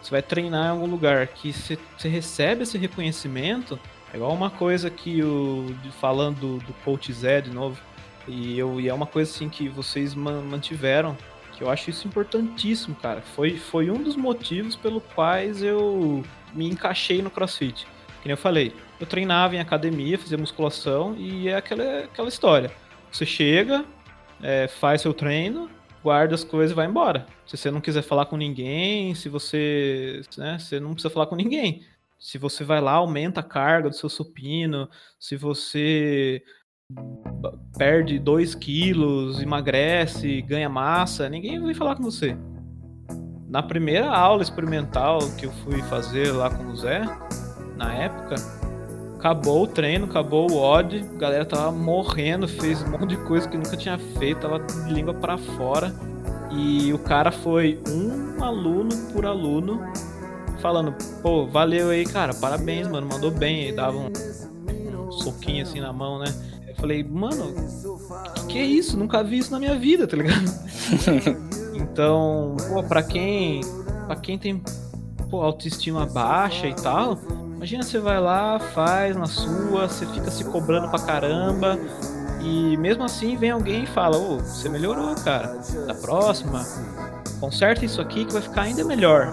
[0.00, 3.78] você vai treinar em algum lugar que você, você recebe esse reconhecimento.
[4.12, 5.74] É igual uma coisa que o.
[6.00, 7.80] Falando do, coach Zé de novo.
[8.28, 11.16] E, eu, e é uma coisa assim que vocês mantiveram
[11.62, 13.20] eu acho isso importantíssimo, cara.
[13.20, 17.86] Foi, foi um dos motivos pelo quais eu me encaixei no CrossFit.
[18.22, 22.70] Que nem eu falei, eu treinava em academia, fazia musculação e é aquela, aquela história.
[23.10, 23.84] Você chega,
[24.40, 25.68] é, faz seu treino,
[26.04, 27.26] guarda as coisas e vai embora.
[27.44, 31.34] Se você não quiser falar com ninguém, se você, né, você não precisa falar com
[31.34, 31.82] ninguém.
[32.16, 36.40] Se você vai lá, aumenta a carga do seu supino, se você
[37.76, 42.36] perde 2 quilos, emagrece, ganha massa, ninguém vai falar com você.
[43.48, 47.02] Na primeira aula experimental que eu fui fazer lá com o Zé,
[47.76, 48.36] na época,
[49.16, 53.48] acabou o treino, acabou o odd, a galera tava morrendo, fez um monte de coisa
[53.48, 55.94] que nunca tinha feito, tava de língua para fora.
[56.50, 59.80] E o cara foi um aluno por aluno
[60.60, 63.66] falando, pô, valeu aí, cara, parabéns, mano, mandou bem.
[63.66, 64.12] Aí dava um,
[65.06, 66.26] um soquinho assim na mão, né?
[66.68, 67.54] Eu falei, mano,
[68.34, 68.98] que, que é isso?
[68.98, 70.44] Nunca vi isso na minha vida, tá ligado?
[71.74, 73.60] então, pô, pra quem,
[74.06, 74.62] pra quem tem
[75.30, 77.18] pô, autoestima baixa e tal,
[77.62, 81.78] imagina você vai lá, faz na sua, você fica se cobrando pra caramba.
[82.40, 85.60] E mesmo assim vem alguém e fala, ô, você melhorou, cara.
[85.86, 86.66] Da próxima,
[87.38, 89.32] conserta isso aqui que vai ficar ainda melhor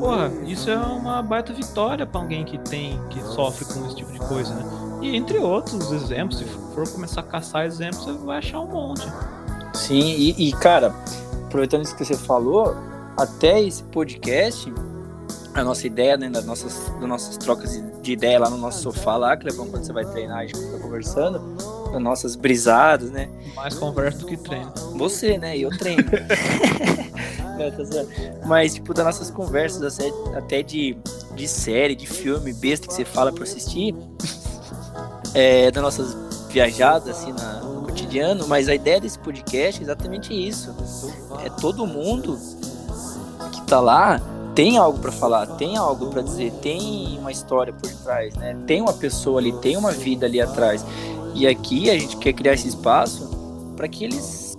[0.00, 4.10] porra, isso é uma baita vitória para alguém que tem, que sofre com esse tipo
[4.10, 4.64] de coisa, né?
[5.02, 9.06] E entre outros exemplos, se for começar a caçar exemplos, você vai achar um monte.
[9.74, 10.94] Sim, e, e cara,
[11.46, 12.74] aproveitando isso que você falou,
[13.16, 14.72] até esse podcast,
[15.54, 19.16] a nossa ideia, né, das nossas, das nossas trocas de ideia lá no nosso sofá
[19.16, 21.40] lá, que levamos quando você vai treinar, a gente fica conversando,
[21.90, 23.28] das nossas brisadas, né?
[23.54, 24.72] Mais conversa do que treino.
[24.96, 25.58] Você, né?
[25.58, 26.04] Eu treino.
[28.46, 29.98] Mas, tipo, das nossas conversas,
[30.34, 30.96] até de,
[31.34, 33.94] de série, de filme, besta que você fala pra assistir,
[35.34, 36.16] é, das nossas
[36.48, 40.74] viajadas, assim, na, no cotidiano, mas a ideia desse podcast é exatamente isso.
[41.44, 42.38] É todo mundo
[43.52, 44.20] que tá lá
[44.54, 48.56] tem algo para falar, tem algo para dizer, tem uma história por trás, né?
[48.66, 50.84] Tem uma pessoa ali, tem uma vida ali atrás.
[51.34, 53.28] E aqui a gente quer criar esse espaço
[53.76, 54.50] para que eles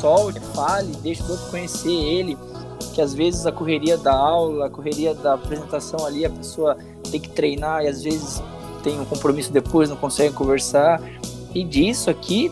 [0.00, 2.36] solte, fale, deixe o outro conhecer ele,
[2.94, 6.76] que às vezes a correria da aula, a correria da apresentação ali, a pessoa
[7.10, 8.42] tem que treinar e às vezes
[8.82, 11.00] tem um compromisso depois, não consegue conversar.
[11.54, 12.50] E disso aqui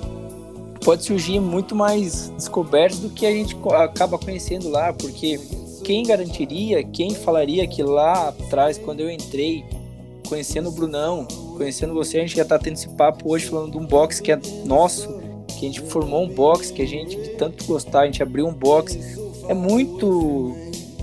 [0.84, 5.40] pode surgir muito mais descobertas do que a gente acaba conhecendo lá, porque
[5.82, 9.64] quem garantiria, quem falaria que lá atrás, quando eu entrei,
[10.28, 13.78] conhecendo o Brunão, conhecendo você, a gente já tá tendo esse papo hoje falando de
[13.78, 15.08] um box que é nosso,
[15.58, 18.46] que a gente formou um box, que a gente de tanto gostar, a gente abriu
[18.46, 18.98] um box.
[19.48, 20.54] É muito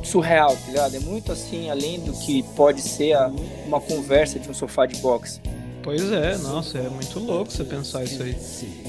[0.04, 0.96] surreal, tá ligado?
[0.96, 3.32] É muito assim, além do que pode ser a,
[3.66, 5.42] uma conversa de um sofá de boxe.
[5.84, 8.36] Pois é, nossa, é muito louco você pensar isso aí.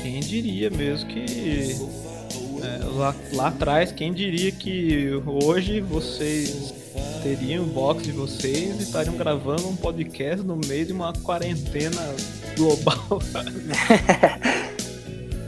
[0.01, 1.77] Quem diria mesmo que
[2.97, 6.73] lá, lá atrás, quem diria que hoje vocês
[7.23, 12.14] teriam o box de vocês e estariam gravando um podcast no meio de uma quarentena
[12.57, 13.21] global.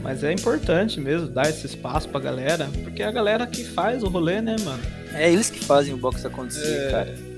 [0.01, 4.03] Mas é importante mesmo dar esse espaço pra galera, porque é a galera que faz
[4.03, 4.81] o rolê, né, mano?
[5.13, 6.91] É eles que fazem o box acontecer, é...
[6.91, 7.29] cara.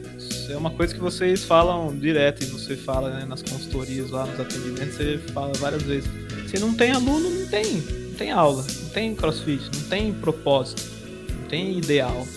[0.49, 4.39] É uma coisa que vocês falam direto e você fala né, nas consultorias lá, nos
[4.39, 6.09] atendimentos, você fala várias vezes.
[6.47, 8.00] Se não tem aluno, não tem.
[8.21, 10.83] Não tem aula, não tem crossfit, não tem propósito,
[11.39, 12.27] não tem ideal.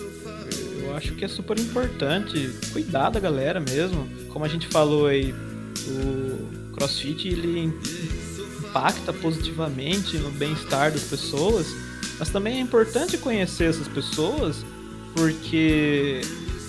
[0.82, 4.08] Eu acho que é super importante cuidar da galera mesmo.
[4.30, 5.34] Como a gente falou aí,
[5.86, 7.70] o crossfit ele
[8.66, 11.66] impacta positivamente no bem-estar das pessoas,
[12.18, 14.64] mas também é importante conhecer essas pessoas
[15.14, 16.22] porque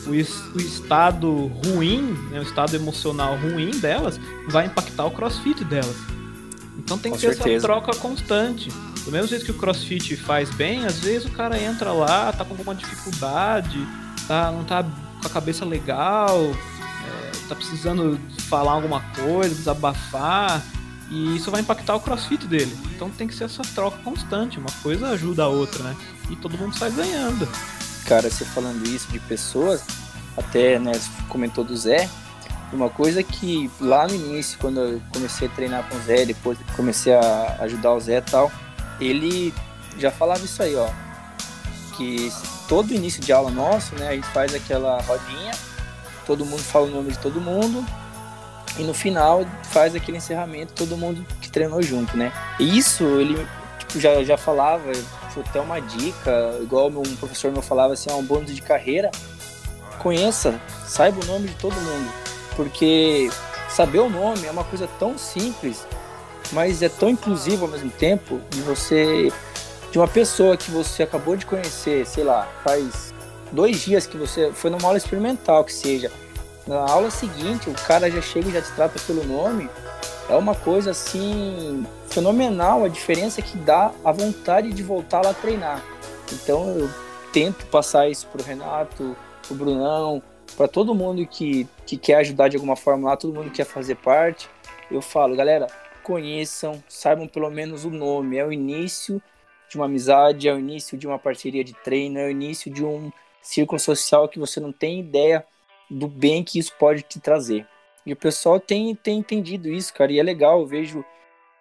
[0.08, 2.02] o, estado ruim,
[2.32, 5.96] né, o estado emocional ruim delas vai impactar o crossfit delas.
[6.78, 8.70] Então tem que ter essa troca constante.
[9.06, 12.44] Do mesmo jeito que o crossfit faz bem, às vezes o cara entra lá, tá
[12.44, 13.78] com alguma dificuldade,
[14.28, 20.62] tá, não tá com a cabeça legal, é, tá precisando falar alguma coisa, desabafar.
[21.12, 22.76] E isso vai impactar o crossfit dele.
[22.96, 25.96] Então tem que ser essa troca constante, uma coisa ajuda a outra, né?
[26.32, 27.48] E todo mundo sai ganhando.
[28.06, 29.84] Cara, você falando isso de pessoas,
[30.36, 30.94] até, né,
[31.30, 32.10] comentou do Zé,
[32.74, 36.58] uma coisa que lá no início, quando eu comecei a treinar com o Zé, depois
[36.76, 38.52] comecei a ajudar o Zé e tal,
[39.00, 39.54] ele
[39.98, 40.90] já falava isso aí, ó.
[41.98, 42.32] Que
[42.68, 45.52] todo início de aula nosso, né, a gente faz aquela rodinha,
[46.26, 47.86] todo mundo fala o nome de todo mundo,
[48.78, 52.32] e no final faz aquele encerramento todo mundo que treinou junto, né?
[52.60, 53.48] Isso ele
[53.80, 54.92] tipo, já, já falava,
[55.30, 59.12] foi até uma dica, igual um professor meu falava assim, ah, um bônus de carreira,
[60.00, 62.12] conheça, saiba o nome de todo mundo,
[62.56, 63.30] porque
[63.70, 65.88] saber o nome é uma coisa tão simples,
[66.52, 69.32] mas é tão inclusivo ao mesmo tempo, de você
[69.92, 73.14] de uma pessoa que você acabou de conhecer, sei lá, faz
[73.52, 76.12] dois dias que você foi numa aula experimental que seja,
[76.68, 79.70] na aula seguinte, o cara já chega e já te trata pelo nome.
[80.28, 85.84] É uma coisa assim fenomenal a diferença que dá a vontade de voltar lá treinar.
[86.34, 86.90] Então eu
[87.32, 89.16] tento passar isso pro Renato,
[89.48, 90.24] pro Brunão,
[90.58, 93.66] para todo mundo que, que quer ajudar de alguma forma lá, todo mundo que quer
[93.66, 94.50] fazer parte.
[94.90, 95.68] Eu falo, galera,
[96.06, 98.38] conheçam, saibam pelo menos o nome.
[98.38, 99.22] É o início
[99.68, 102.86] de uma amizade, é o início de uma parceria de treino, é o início de
[102.86, 105.46] um círculo social que você não tem ideia
[105.90, 107.68] do bem que isso pode te trazer.
[108.06, 111.04] E o pessoal tem, tem entendido isso, cara, e é legal, eu vejo,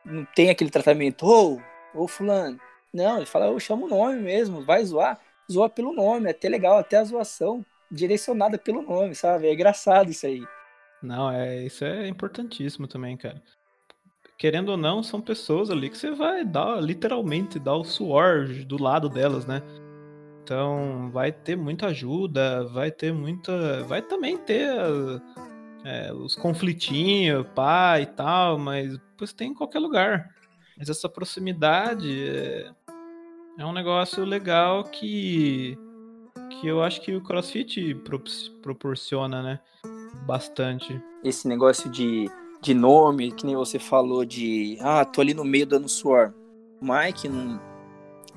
[0.04, 1.58] não tem aquele tratamento, ô,
[1.94, 2.60] oh, ô fulano.
[2.92, 5.18] Não, ele fala, eu chamo o nome mesmo, vai zoar,
[5.50, 9.48] zoa pelo nome, é até legal, até a zoação direcionada pelo nome, sabe?
[9.48, 10.42] É engraçado isso aí.
[11.02, 13.42] Não, é, isso é importantíssimo também, cara.
[14.36, 18.82] Querendo ou não, são pessoas ali que você vai dar, literalmente, dar o suor do
[18.82, 19.62] lado delas, né?
[20.42, 23.82] Então, vai ter muita ajuda, vai ter muita.
[23.84, 24.68] Vai também ter
[25.84, 30.28] é, os conflitinhos, pá e tal, mas pois tem em qualquer lugar.
[30.76, 32.70] Mas essa proximidade é,
[33.58, 35.78] é um negócio legal que
[36.60, 37.94] que eu acho que o CrossFit
[38.62, 39.60] proporciona, né?
[40.26, 41.00] Bastante.
[41.22, 42.30] Esse negócio de,
[42.64, 46.32] de nome, que nem você falou de, ah, tô ali no meio dando suor.
[46.80, 47.60] O Mike, no,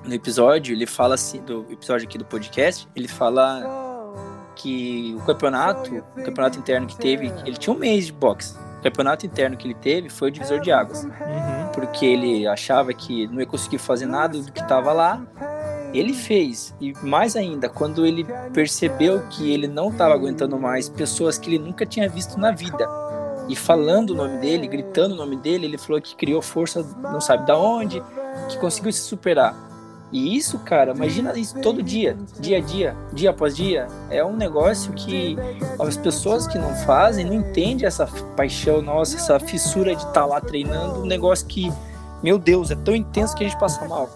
[0.06, 3.64] no episódio, ele fala assim, do episódio aqui do podcast, ele fala
[4.54, 8.54] que o campeonato, o campeonato interno que teve, ele tinha um mês de boxe.
[8.80, 11.06] O campeonato interno que ele teve foi o divisor de águas.
[11.06, 11.72] Uhum.
[11.74, 15.26] Porque ele achava que não ia conseguir fazer nada do que estava lá
[15.94, 21.38] ele fez, e mais ainda, quando ele percebeu que ele não estava aguentando mais pessoas
[21.38, 22.88] que ele nunca tinha visto na vida,
[23.48, 27.22] e falando o nome dele, gritando o nome dele, ele falou que criou força, não
[27.22, 28.02] sabe da onde,
[28.50, 29.56] que conseguiu se superar.
[30.12, 33.88] E isso, cara, imagina isso todo dia, dia a dia, dia após dia.
[34.10, 35.36] É um negócio que
[35.80, 40.26] as pessoas que não fazem não entendem essa paixão nossa, essa fissura de estar tá
[40.26, 41.70] lá treinando, um negócio que
[42.22, 44.10] meu Deus, é tão intenso que a gente passa mal.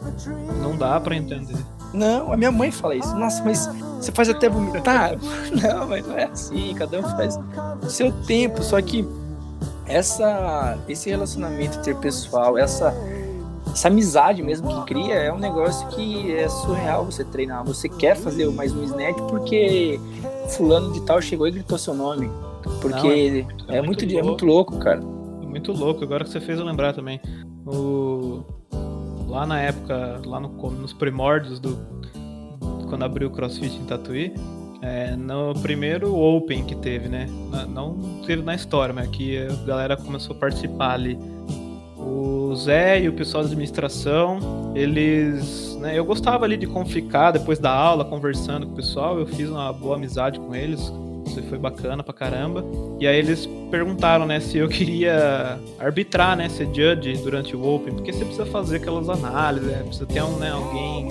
[0.59, 1.55] Não dá para entender.
[1.93, 3.13] Não, a minha mãe fala isso.
[3.15, 3.67] Nossa, mas
[3.99, 5.11] você faz até vomitar?
[5.51, 6.73] Não, mas não é assim.
[6.73, 7.37] Cada um faz
[7.83, 8.63] o seu tempo.
[8.63, 9.07] Só que
[9.91, 12.93] essa, esse relacionamento interpessoal, essa,
[13.67, 17.63] essa amizade mesmo que cria, é um negócio que é surreal você treinar.
[17.65, 19.99] Você quer fazer mais um snatch porque
[20.49, 22.29] fulano de tal chegou e gritou seu nome.
[22.81, 25.01] Porque não, é, é, muito, é, muito, é muito louco, cara.
[25.01, 26.03] Muito louco.
[26.03, 27.19] Agora que você fez eu lembrar também.
[27.65, 28.43] O,
[29.27, 31.77] lá na época, lá no, nos primórdios do
[32.87, 34.33] quando abriu o CrossFit em Tatuí,
[34.81, 37.27] é, no primeiro Open que teve, né?
[37.69, 41.17] Não teve na história, mas que a galera começou a participar ali.
[41.97, 45.77] O Zé e o pessoal da administração, eles.
[45.79, 49.19] Né, eu gostava ali de ficar depois da aula, conversando com o pessoal.
[49.19, 50.91] Eu fiz uma boa amizade com eles.
[51.27, 52.65] Isso foi bacana pra caramba.
[52.99, 57.93] E aí eles perguntaram, né, se eu queria arbitrar, né, ser judge durante o Open,
[57.93, 61.07] porque você precisa fazer aquelas análises, né, precisa ter um, né, alguém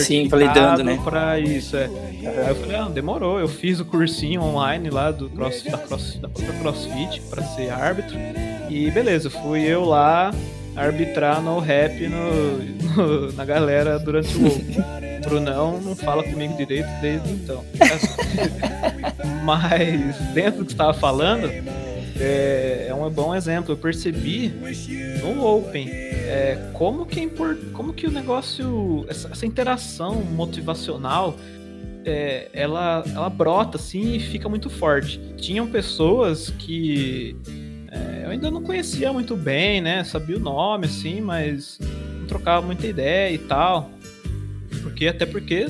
[0.00, 0.98] Sim, validando, né?
[1.02, 1.84] Pra isso, é.
[1.86, 6.18] Aí eu falei, ah, demorou, eu fiz o cursinho online lá do cross, da, cross,
[6.20, 8.16] da própria CrossFit pra ser árbitro.
[8.70, 10.32] E beleza, fui eu lá
[10.74, 12.58] arbitrar no rap no,
[12.96, 15.02] no, na galera durante o.
[15.22, 17.64] Brunão não fala comigo direito desde então.
[19.44, 21.48] Mas dentro do que estava falando,
[22.22, 23.72] é, é, um bom exemplo.
[23.72, 24.52] Eu percebi
[25.20, 31.36] no Open é, como, que é import, como que o negócio, essa, essa interação motivacional,
[32.04, 35.20] é, ela, ela brota assim e fica muito forte.
[35.36, 37.36] Tinham pessoas que
[37.90, 40.04] é, eu ainda não conhecia muito bem, né?
[40.04, 41.78] Sabia o nome, assim, mas
[42.20, 43.90] não trocava muita ideia e tal.
[44.82, 45.66] Porque até porque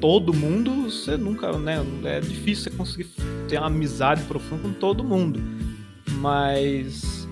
[0.00, 1.84] todo mundo você nunca, né?
[2.04, 3.10] É difícil você conseguir
[3.48, 5.59] ter uma amizade profunda com todo mundo.
[6.18, 7.26] Mas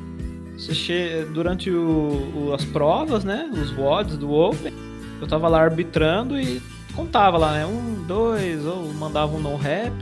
[0.73, 1.27] che...
[1.33, 3.51] durante o, as provas, né?
[3.53, 4.73] Os WODs do Open,
[5.21, 6.61] eu tava lá arbitrando e
[6.95, 7.67] contava lá, né?
[7.67, 9.93] Um, dois, ou mandava um no-rap.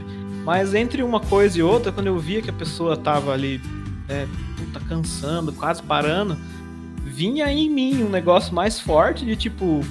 [0.43, 3.61] Mas entre uma coisa e outra, quando eu via que a pessoa tava ali,
[4.07, 4.25] é,
[4.57, 6.37] puta, cansando, quase parando,
[7.03, 9.81] vinha em mim um negócio mais forte de tipo,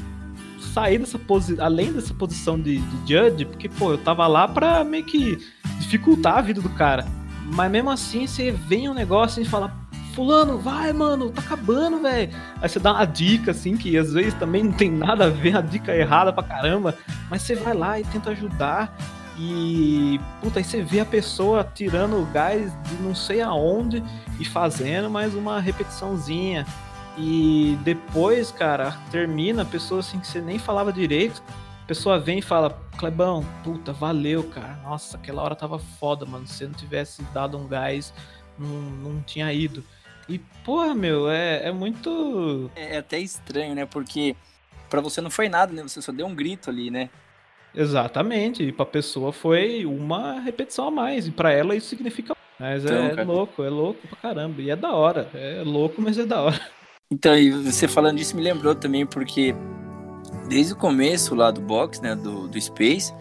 [0.72, 4.82] sair dessa posição, além dessa posição de, de judge, porque, pô, eu tava lá pra
[4.82, 5.38] meio que
[5.78, 7.06] dificultar a vida do cara.
[7.52, 9.72] Mas mesmo assim, você vem um negócio e fala,
[10.14, 12.34] fulano, vai, mano, tá acabando, velho.
[12.60, 15.56] Aí você dá uma dica, assim, que às vezes também não tem nada a ver,
[15.56, 16.96] a dica errada pra caramba,
[17.30, 18.96] mas você vai lá e tenta ajudar.
[19.38, 24.02] E, puta, aí você vê a pessoa tirando o gás de não sei aonde
[24.40, 26.66] e fazendo mais uma repetiçãozinha.
[27.18, 31.42] E depois, cara, termina, a pessoa assim que você nem falava direito,
[31.86, 34.74] a pessoa vem e fala, Clebão, puta, valeu, cara.
[34.82, 36.44] Nossa, aquela hora tava foda, mano.
[36.44, 38.12] Se eu não tivesse dado um gás,
[38.58, 39.84] não, não tinha ido.
[40.28, 42.68] E, porra, meu, é, é muito.
[42.74, 43.86] É, é até estranho, né?
[43.86, 44.34] Porque
[44.90, 45.80] para você não foi nada, né?
[45.84, 47.08] Você só deu um grito ali, né?
[47.72, 48.64] Exatamente.
[48.64, 51.28] E pra pessoa foi uma repetição a mais.
[51.28, 54.60] E para ela isso significa Mas então, é, é louco, é louco pra caramba.
[54.60, 55.30] E é da hora.
[55.32, 56.60] É louco, mas é da hora.
[57.08, 59.54] Então, e você falando disso me lembrou também, porque
[60.48, 63.12] desde o começo lá do box, né, do, do Space,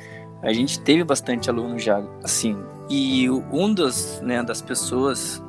[0.42, 2.58] a gente teve bastante aluno já, assim.
[2.90, 5.42] E um dos, né, das pessoas,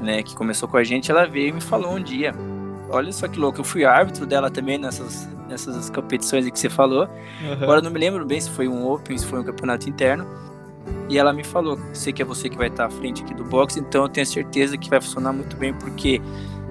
[0.00, 2.34] né, que começou com a gente, ela veio e me falou um dia,
[2.90, 7.08] olha só que louco, eu fui árbitro dela também nessas, nessas competições que você falou.
[7.42, 7.62] Uhum.
[7.62, 10.26] Agora não me lembro bem se foi um Open, se foi um campeonato interno.
[11.08, 13.44] E ela me falou, sei que é você que vai estar à frente aqui do
[13.44, 16.20] box, então eu tenho certeza que vai funcionar muito bem, porque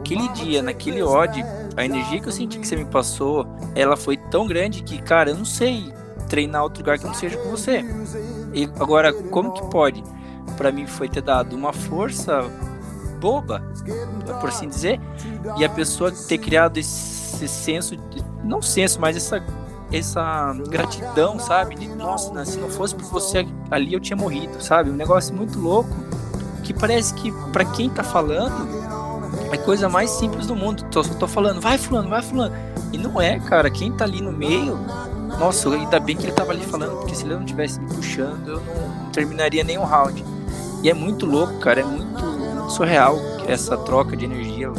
[0.01, 1.43] aquele dia, naquele odd,
[1.77, 5.29] a energia que eu senti que você me passou, ela foi tão grande que, cara,
[5.29, 5.93] eu não sei
[6.27, 7.85] treinar outro lugar que não seja com você.
[8.53, 10.03] E agora, como que pode?
[10.57, 12.43] Para mim foi ter dado uma força
[13.19, 13.63] boba,
[14.39, 14.99] por assim dizer,
[15.57, 17.95] e a pessoa ter criado esse senso,
[18.43, 19.43] não senso, mas essa
[19.93, 21.75] essa gratidão, sabe?
[21.75, 24.89] De, nossa, né, se não fosse por você ali eu tinha morrido, sabe?
[24.89, 25.89] Um negócio muito louco
[26.63, 28.80] que parece que para quem tá falando
[29.55, 30.83] é coisa mais simples do mundo.
[30.91, 32.55] Tô, tô falando, vai fulano, vai fulano.
[32.91, 33.69] E não é, cara.
[33.69, 34.77] Quem tá ali no meio,
[35.39, 38.47] nossa, ainda bem que ele tava ali falando, porque se ele não tivesse me puxando,
[38.47, 40.23] eu não, não terminaria nenhum round.
[40.83, 41.81] E é muito louco, cara.
[41.81, 44.71] É muito, muito surreal essa troca de energia.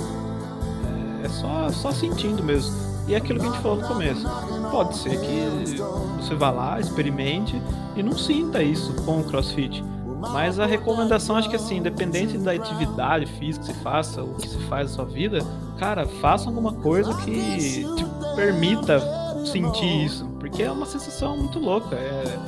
[1.22, 2.74] É, é só, só sentindo mesmo.
[3.06, 4.28] E é aquilo que a gente falou no começo.
[4.70, 5.76] Pode ser que
[6.18, 7.60] você vá lá, experimente
[7.96, 9.84] e não sinta isso com o CrossFit.
[10.30, 14.48] Mas a recomendação, acho que assim, independente da atividade física que você faça, o que
[14.48, 15.40] você faz na sua vida,
[15.78, 18.06] cara, faça alguma coisa que te
[18.36, 19.00] permita
[19.44, 20.26] sentir isso.
[20.38, 21.96] Porque é uma sensação muito louca.
[21.96, 22.38] É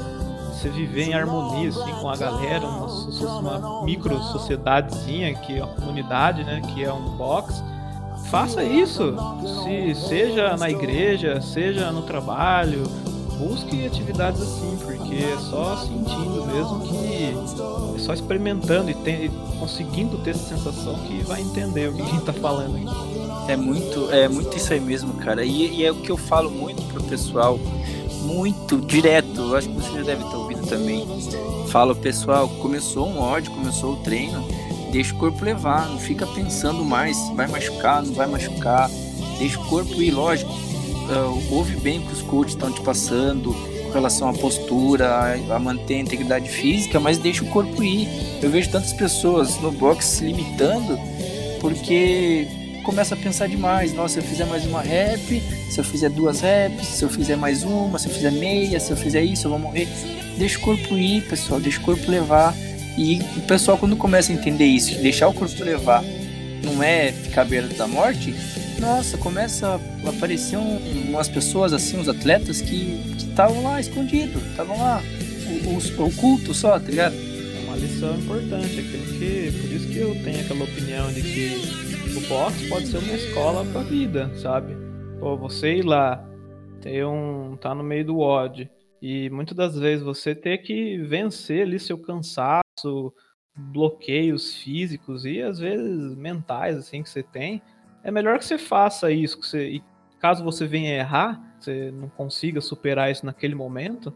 [0.53, 5.75] você viver em harmonia assim, com a galera, uma, uma micro sociedadezinha que é uma
[5.75, 6.63] comunidade, né?
[6.73, 7.63] Que é um box
[8.35, 9.15] faça isso.
[9.63, 12.83] Se seja na igreja, seja no trabalho,
[13.39, 20.31] busque atividades assim, porque é só sentindo mesmo que é só experimentando e, conseguindo ter
[20.31, 23.53] essa sensação que vai entender o que a gente tá falando aqui.
[23.53, 25.45] É muito, é muito isso aí mesmo, cara.
[25.45, 27.59] E, e é o que eu falo muito pro pessoal,
[28.23, 29.41] muito direto.
[29.41, 31.07] Eu acho que você já deve ter ouvido também.
[31.69, 34.43] Falo, pessoal, começou um ódio, começou o treino
[34.95, 38.89] deixa o corpo levar, não fica pensando mais vai machucar, não vai machucar,
[39.39, 40.53] deixa o corpo ir, lógico.
[41.05, 45.57] Uh, ouve bem o que os coaches estão te passando com relação à postura, a,
[45.57, 48.09] a, manter a integridade física, mas deixa o corpo ir.
[48.43, 50.99] Eu vejo tantas pessoas no box se limitando
[51.61, 52.49] porque
[52.85, 53.93] começa a pensar demais.
[53.93, 57.37] Nossa, se eu fizer mais uma rep, se eu fizer duas reps, se eu fizer
[57.37, 59.89] mais uma, se eu fizer meia, se eu fizer isso, eu vou morrer.
[60.39, 62.55] Deixa o corpo ir, pessoal, deixa o corpo levar.
[62.97, 66.05] E o pessoal, quando começa a entender isso, deixar o corpo levar,
[66.63, 68.33] não é ficar beira da morte,
[68.81, 74.79] nossa, começa a aparecer um, umas pessoas assim, uns atletas que estavam lá escondidos, estavam
[74.79, 75.03] lá
[75.65, 77.15] o, oculto só, tá ligado?
[77.15, 79.61] É uma lição importante, aquilo que.
[79.61, 83.65] Por isso que eu tenho aquela opinião de que o boxe pode ser uma escola
[83.65, 84.77] pra vida, sabe?
[85.19, 86.25] Pô, você ir lá,
[86.81, 87.57] ter um.
[87.57, 88.69] tá no meio do ódio.
[89.01, 93.13] E muitas das vezes você ter que vencer ali seu cansaço,
[93.57, 97.63] bloqueios físicos e às vezes mentais assim que você tem,
[98.05, 99.41] é melhor que você faça isso.
[99.41, 99.85] Que você, e
[100.21, 104.15] caso você venha errar, você não consiga superar isso naquele momento,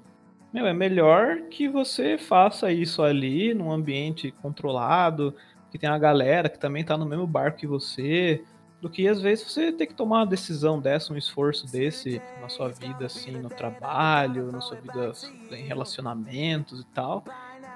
[0.53, 5.35] meu, é melhor que você faça isso ali num ambiente controlado,
[5.71, 8.43] que tem a galera que também tá no mesmo barco que você,
[8.81, 12.49] do que às vezes você ter que tomar uma decisão dessa, um esforço desse na
[12.49, 15.13] sua vida, assim, no trabalho, na sua vida
[15.51, 17.25] em relacionamentos e tal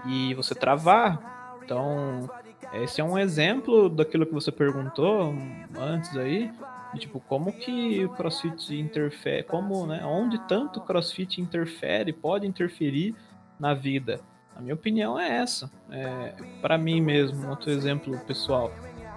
[0.07, 1.59] e você travar.
[1.63, 2.29] Então,
[2.75, 5.35] esse é um exemplo daquilo que você perguntou
[5.79, 6.51] antes aí,
[6.95, 12.47] de, tipo, como que o CrossFit interfere, como, né, onde tanto o CrossFit interfere, pode
[12.47, 13.15] interferir
[13.59, 14.21] na vida.
[14.55, 15.71] A minha opinião é essa.
[15.91, 18.71] É, para mim mesmo, outro exemplo pessoal.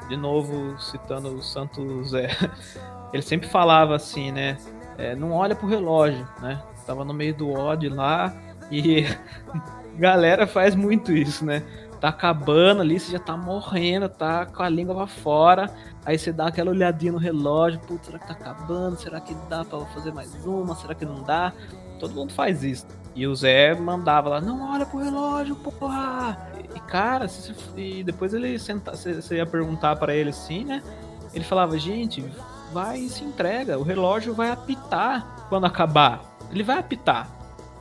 [0.07, 2.29] De novo, citando o Santo Zé.
[3.11, 4.57] Ele sempre falava assim, né?
[4.97, 6.61] É, não olha pro relógio, né?
[6.85, 8.33] Tava no meio do ódio lá
[8.71, 9.05] e
[9.97, 11.63] galera faz muito isso, né?
[12.05, 15.71] Tá acabando ali, você já tá morrendo, tá com a língua pra fora.
[16.05, 18.95] Aí você dá aquela olhadinha no relógio, putz, será que tá acabando?
[18.95, 20.75] Será que dá pra fazer mais uma?
[20.75, 21.51] Será que não dá?
[21.99, 22.85] Todo mundo faz isso.
[23.15, 26.37] E o Zé mandava lá, não olha pro relógio, porra!
[26.75, 27.25] E cara,
[27.75, 28.93] e depois ele senta,
[29.33, 30.83] ia perguntar para ele assim, né?
[31.33, 32.23] Ele falava, gente,
[32.71, 36.21] vai e se entrega, o relógio vai apitar quando acabar.
[36.51, 37.27] Ele vai apitar.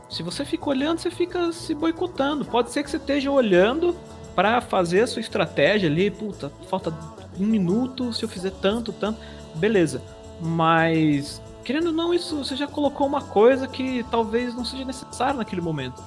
[0.09, 2.45] Se você fica olhando, você fica se boicotando.
[2.45, 3.97] Pode ser que você esteja olhando
[4.35, 6.93] para fazer a sua estratégia ali, puta, falta
[7.39, 9.21] um minuto, se eu fizer tanto, tanto,
[9.55, 10.03] beleza.
[10.41, 15.35] Mas, querendo ou não, isso você já colocou uma coisa que talvez não seja necessária
[15.35, 16.03] naquele momento.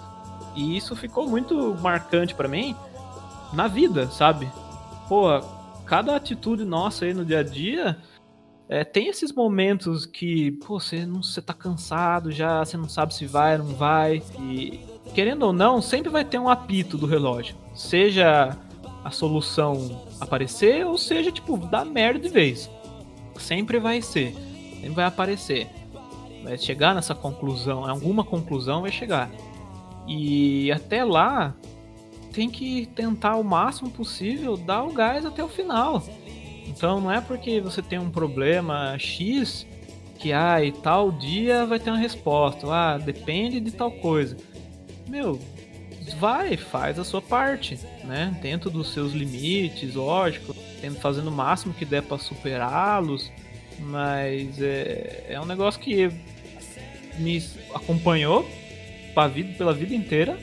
[0.55, 2.75] E isso ficou muito marcante para mim,
[3.53, 4.49] na vida, sabe?
[5.07, 5.27] Pô,
[5.85, 7.97] cada atitude nossa aí no dia a dia
[8.69, 13.13] é, tem esses momentos que, pô, você não você tá cansado já, você não sabe
[13.13, 14.21] se vai ou não vai.
[14.39, 14.79] E
[15.13, 17.55] querendo ou não, sempre vai ter um apito do relógio.
[17.73, 18.57] Seja
[19.03, 22.69] a solução aparecer ou seja, tipo, dar merda de vez.
[23.37, 24.33] Sempre vai ser.
[24.75, 25.69] Sempre vai aparecer.
[26.43, 29.29] Vai chegar nessa conclusão, alguma conclusão vai chegar.
[30.07, 31.55] E até lá,
[32.33, 36.03] tem que tentar o máximo possível dar o gás até o final.
[36.77, 39.65] Então não é porque você tem um problema X
[40.19, 42.71] que ah, e tal dia vai ter uma resposta.
[42.71, 44.37] Ah, depende de tal coisa.
[45.07, 45.41] Meu,
[46.19, 48.37] vai, faz a sua parte, né?
[48.43, 53.31] Dentro dos seus limites, lógico, tendo fazendo o máximo que der para superá-los,
[53.79, 56.11] mas é, é um negócio que
[57.17, 58.47] me acompanhou
[59.27, 60.37] vida, pela vida inteira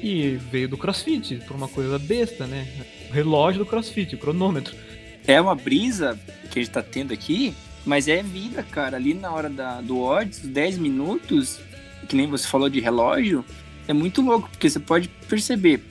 [0.00, 2.64] e veio do CrossFit, por uma coisa besta, né?
[3.10, 4.76] O relógio do CrossFit, o cronômetro.
[5.30, 6.18] É uma brisa
[6.50, 7.54] que a gente tá tendo aqui,
[7.86, 8.96] mas é vida, cara.
[8.96, 11.60] Ali na hora da, do odds, 10 minutos,
[12.08, 13.44] que nem você falou de relógio,
[13.86, 15.84] é muito louco, porque você pode perceber.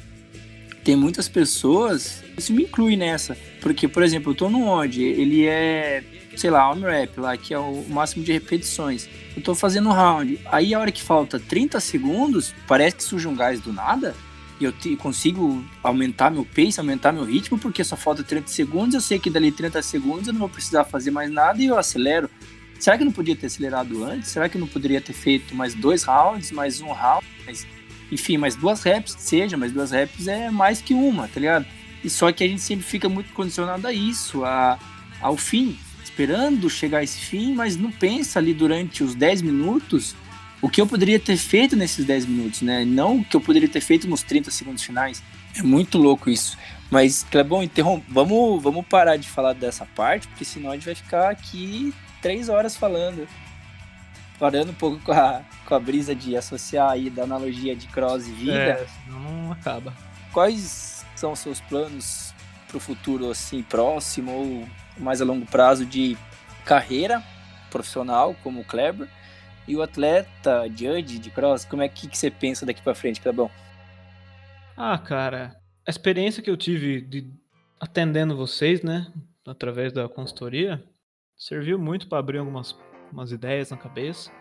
[0.84, 5.48] Tem muitas pessoas, isso me inclui nessa, porque, por exemplo, eu tô no odd, ele
[5.48, 6.04] é,
[6.36, 9.08] sei lá, rap lá, que é o máximo de repetições.
[9.38, 13.26] Eu tô fazendo um round, aí a hora que falta 30 segundos, parece que surge
[13.26, 14.14] um gás do nada,
[14.60, 18.94] e eu te, consigo aumentar meu pace, aumentar meu ritmo, porque só falta 30 segundos,
[18.94, 21.78] eu sei que dali 30 segundos eu não vou precisar fazer mais nada e eu
[21.78, 22.30] acelero.
[22.78, 24.30] Será que eu não podia ter acelerado antes?
[24.30, 27.66] Será que eu não poderia ter feito mais dois rounds, mais um round, mais,
[28.12, 31.66] enfim, mais duas reps, seja, mais duas reps é mais que uma, tá ligado?
[32.04, 34.78] E só que a gente sempre fica muito condicionado a isso, a,
[35.22, 40.16] ao fim, esperando chegar esse fim, mas não pensa ali durante os 10 minutos
[40.62, 42.84] o que eu poderia ter feito nesses 10 minutos, né?
[42.84, 45.24] Não o que eu poderia ter feito nos 30 segundos finais.
[45.56, 46.58] É muito louco isso.
[46.92, 48.02] Mas, Clebão, interrom...
[48.08, 52.50] vamos, vamos parar de falar dessa parte, porque senão a gente vai ficar aqui três
[52.50, 53.28] horas falando.
[54.38, 58.28] Parando um pouco com a, com a brisa de associar aí da analogia de cross
[58.28, 58.54] e vida.
[58.54, 59.94] É, não acaba.
[60.32, 62.34] Quais são os seus planos
[62.68, 66.18] para o futuro, assim, próximo ou mais a longo prazo de
[66.66, 67.24] carreira
[67.70, 69.08] profissional como o Kleber?
[69.70, 73.22] E o atleta, judge de cross, como é que, que você pensa daqui para frente,
[73.22, 73.52] Clebão?
[74.76, 75.56] Ah, cara,
[75.88, 77.32] a experiência que eu tive de
[77.80, 79.14] atendendo vocês, né,
[79.46, 80.84] através da consultoria,
[81.38, 82.76] serviu muito para abrir algumas
[83.12, 84.32] umas ideias na cabeça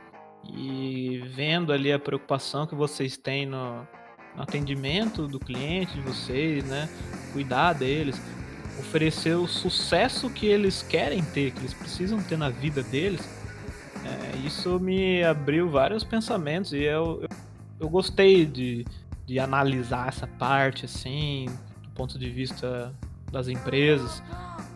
[0.50, 3.86] e vendo ali a preocupação que vocês têm no,
[4.34, 6.88] no atendimento do cliente de vocês, né,
[7.34, 8.18] cuidar deles,
[8.80, 13.37] oferecer o sucesso que eles querem ter, que eles precisam ter na vida deles
[14.04, 17.28] é, isso me abriu vários pensamentos e eu, eu,
[17.80, 18.84] eu gostei de,
[19.26, 21.46] de analisar essa parte, assim,
[21.82, 22.94] do ponto de vista
[23.30, 24.22] das empresas.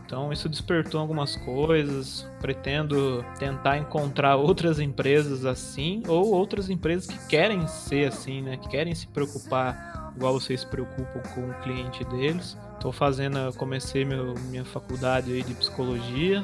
[0.04, 2.28] Então isso despertou algumas coisas.
[2.38, 8.58] Pretendo tentar encontrar outras empresas assim ou outras empresas que querem ser assim, né?
[8.58, 12.58] Que querem se preocupar igual vocês se preocupam com o cliente deles.
[12.74, 16.42] Estou fazendo, comecei meu, minha faculdade aí de psicologia,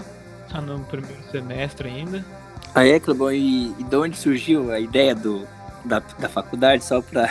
[0.48, 2.24] tá no primeiro semestre ainda.
[2.74, 3.32] É, Clebão?
[3.32, 5.46] E, e de onde surgiu a ideia do,
[5.84, 7.28] da, da faculdade, só pra...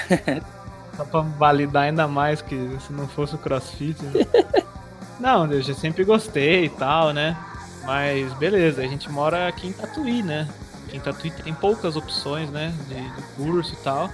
[0.96, 2.56] só pra validar ainda mais que
[2.86, 4.02] se não fosse o crossfit...
[4.04, 4.26] Né?
[5.20, 7.38] não, eu já sempre gostei e tal, né?
[7.86, 10.48] Mas beleza, a gente mora aqui em Tatuí, né?
[10.86, 12.74] Aqui em Tatuí tem poucas opções, né?
[12.88, 14.10] De, de curso e tal.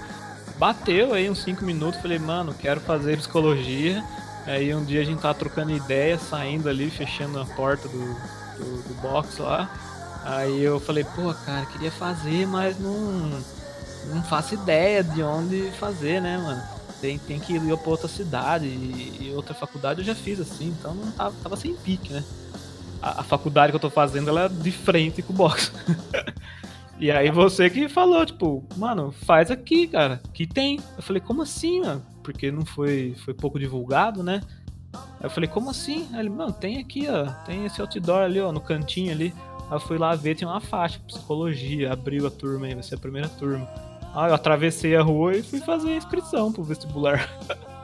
[0.58, 4.04] Bateu aí uns 5 minutos, falei, mano, quero fazer psicologia.
[4.46, 8.82] Aí um dia a gente tava trocando ideia, saindo ali, fechando a porta do, do,
[8.88, 9.68] do box lá.
[10.24, 13.42] Aí eu falei, pô, cara, queria fazer, mas não,
[14.06, 16.62] não faço ideia de onde fazer, né, mano?
[16.98, 20.94] Tem, tem que ir pra outra cidade e, outra faculdade eu já fiz assim, então
[20.94, 22.24] não tava, tava sem pique, né?
[23.02, 25.70] A, a, faculdade que eu tô fazendo, ela é de frente com o box.
[26.98, 30.80] e aí você que falou, tipo, mano, faz aqui, cara, que tem.
[30.96, 32.02] Eu falei, como assim, mano?
[32.22, 34.40] Porque não foi, foi pouco divulgado, né?
[34.94, 36.08] Aí eu falei, como assim?
[36.14, 39.34] Aí ele, mano, tem aqui, ó, tem esse outdoor ali, ó, no cantinho ali.
[39.70, 42.96] Aí eu fui lá ver, tinha uma faixa, psicologia, abriu a turma aí, vai ser
[42.96, 43.68] a primeira turma.
[44.14, 47.28] Aí eu atravessei a rua e fui fazer a inscrição pro vestibular.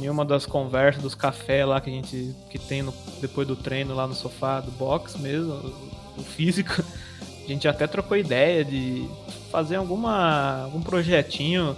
[0.00, 3.56] em uma das conversas dos cafés lá que a gente que tem no, depois do
[3.56, 6.82] treino lá no sofá do box mesmo, o, o físico,
[7.44, 9.08] a gente até trocou ideia de
[9.50, 11.76] fazer alguma algum projetinho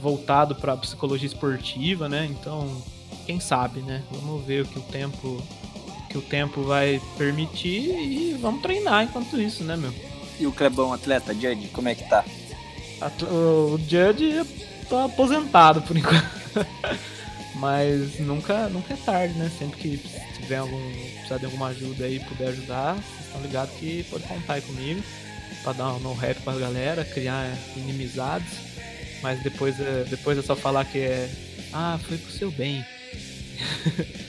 [0.00, 2.26] voltado para psicologia esportiva, né?
[2.30, 2.80] Então,
[3.26, 4.02] quem sabe, né?
[4.10, 5.42] Vamos ver o que o tempo
[6.08, 9.92] que o tempo vai permitir e vamos treinar enquanto isso, né, meu?
[10.40, 12.24] E o Clebão atleta, Judge, como é que tá?
[13.30, 14.44] O Judge
[14.88, 16.26] tá aposentado por enquanto.
[17.56, 19.50] Mas nunca, nunca é tarde, né?
[19.58, 19.98] Sempre que
[20.34, 20.80] tiver algum,
[21.14, 25.02] precisar de alguma ajuda aí puder ajudar, vocês estão ligados que pode contar aí comigo
[25.62, 28.68] pra dar um no rap pra galera, criar inimizades.
[29.22, 31.28] Mas depois, é, depois é só falar que é.
[31.72, 32.84] Ah, foi pro seu bem.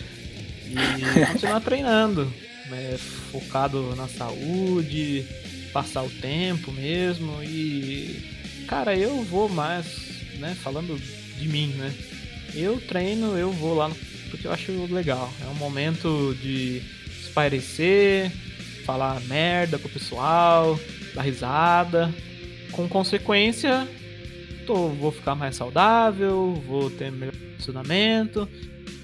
[0.69, 2.31] e continuar treinando.
[2.69, 2.97] Né,
[3.31, 5.25] focado na saúde,
[5.73, 7.43] passar o tempo mesmo.
[7.43, 8.65] E.
[8.67, 9.87] Cara, eu vou mais,
[10.37, 10.55] né?
[10.61, 10.99] Falando
[11.37, 11.91] de mim, né?
[12.53, 13.89] Eu treino, eu vou lá
[14.29, 15.31] porque eu acho legal.
[15.43, 16.81] É um momento de
[17.21, 18.31] espairecer,
[18.85, 20.79] falar merda pro pessoal,
[21.13, 22.13] dar risada.
[22.71, 23.87] Com consequência,
[24.67, 28.47] tô, vou ficar mais saudável, vou ter melhor funcionamento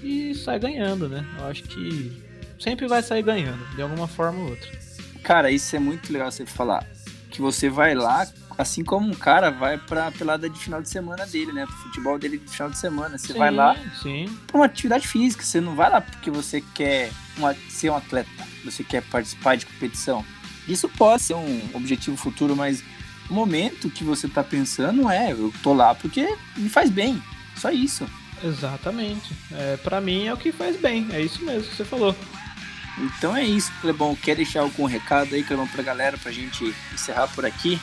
[0.02, 1.26] e sai ganhando, né?
[1.38, 2.22] Eu acho que
[2.58, 4.70] sempre vai sair ganhando, de alguma forma ou outra.
[5.22, 6.86] Cara, isso é muito legal você falar.
[7.30, 8.26] Que você vai lá,
[8.56, 11.66] assim como um cara vai pra pelada de final de semana dele, né?
[11.66, 13.18] Pro futebol dele de final de semana.
[13.18, 14.26] Você sim, vai lá sim.
[14.46, 15.42] pra uma atividade física.
[15.42, 18.30] Você não vai lá porque você quer uma, ser um atleta,
[18.64, 20.24] você quer participar de competição.
[20.68, 22.82] Isso pode ser um objetivo futuro, mas
[23.28, 27.22] o momento que você tá pensando é, eu tô lá porque me faz bem.
[27.56, 28.06] Só isso.
[28.42, 29.34] Exatamente.
[29.52, 31.08] É, para mim é o que faz bem.
[31.12, 32.14] É isso mesmo que você falou.
[32.98, 34.16] Então é isso, Clebão.
[34.16, 37.80] Quer deixar algum recado aí, Clebão, pra galera, pra gente encerrar por aqui?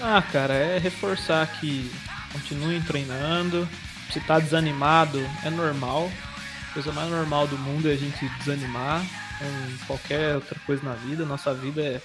[0.00, 1.90] Ah, cara, é reforçar que
[2.32, 3.68] continuem treinando.
[4.12, 6.10] Se tá desanimado, é normal.
[6.70, 9.02] A coisa mais normal do mundo é a gente desanimar
[9.38, 11.24] com qualquer outra coisa na vida.
[11.24, 12.00] Nossa vida é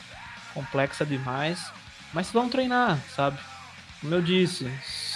[0.53, 1.71] complexa demais.
[2.13, 3.39] Mas vão treinar, sabe?
[3.99, 4.71] Como eu disse,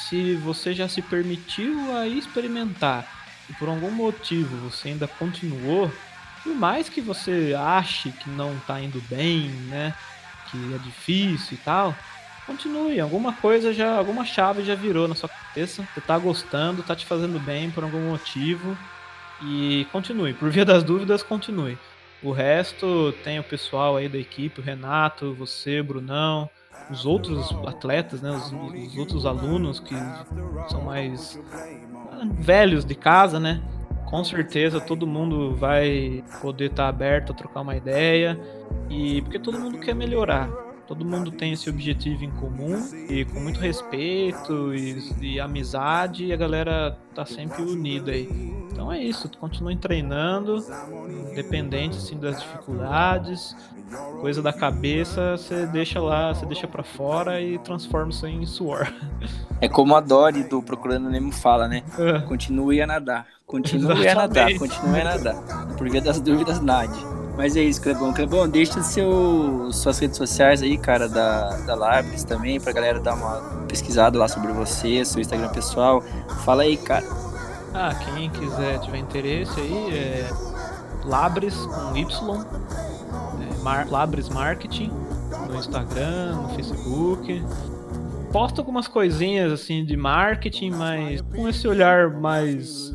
[0.10, 3.08] se você já se permitiu a experimentar
[3.50, 5.92] e por algum motivo você ainda continuou,
[6.44, 9.94] por mais que você ache que não tá indo bem, né?
[10.50, 11.96] Que é difícil e tal,
[12.46, 13.00] continue.
[13.00, 15.88] Alguma coisa já, alguma chave já virou na sua cabeça.
[15.94, 18.78] Você tá gostando, tá te fazendo bem por algum motivo.
[19.44, 20.34] E continue.
[20.34, 21.78] Por via das dúvidas, continue.
[22.24, 26.50] O resto tem o pessoal aí da equipe, o Renato, você, Brunão,
[26.90, 29.96] os outros atletas, né, os, os outros alunos que
[30.70, 31.40] são mais
[32.32, 33.62] velhos de casa, né?
[34.06, 38.40] Com certeza todo mundo vai poder estar tá aberto a trocar uma ideia
[38.90, 40.50] e porque todo mundo quer melhorar.
[40.88, 46.34] Todo mundo tem esse objetivo em comum e com muito respeito e, e amizade e
[46.34, 48.30] a galera tá sempre unida aí.
[48.72, 50.64] Então é isso, continue treinando,
[51.32, 53.56] independente assim das dificuldades,
[54.22, 58.88] coisa da cabeça, você deixa lá, você deixa para fora e transforma isso em suor.
[59.60, 61.82] É como a Dory do Procurando Nemo fala, né?
[61.98, 62.20] É.
[62.20, 64.60] Continue a nadar, continue a nadar, Exatamente.
[64.60, 65.76] continue a nadar.
[65.76, 67.17] Por via das dúvidas, nade.
[67.38, 68.12] Mas é isso, Clebão.
[68.12, 73.14] Clebão, deixa seu, suas redes sociais aí, cara, da, da Labres também, pra galera dar
[73.14, 76.02] uma pesquisada lá sobre você, seu Instagram pessoal.
[76.44, 77.06] Fala aí, cara.
[77.74, 80.30] Ah, quem quiser tiver interesse aí é
[81.06, 82.46] Labres com Y,
[83.40, 84.92] é Mar- Labres Marketing
[85.48, 87.46] no Instagram, no Facebook.
[88.32, 92.92] Posto algumas coisinhas assim de marketing, mas com esse olhar mais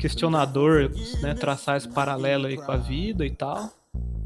[0.00, 0.90] questionador,
[1.20, 3.70] né, traçar esse paralelo aí com a vida e tal.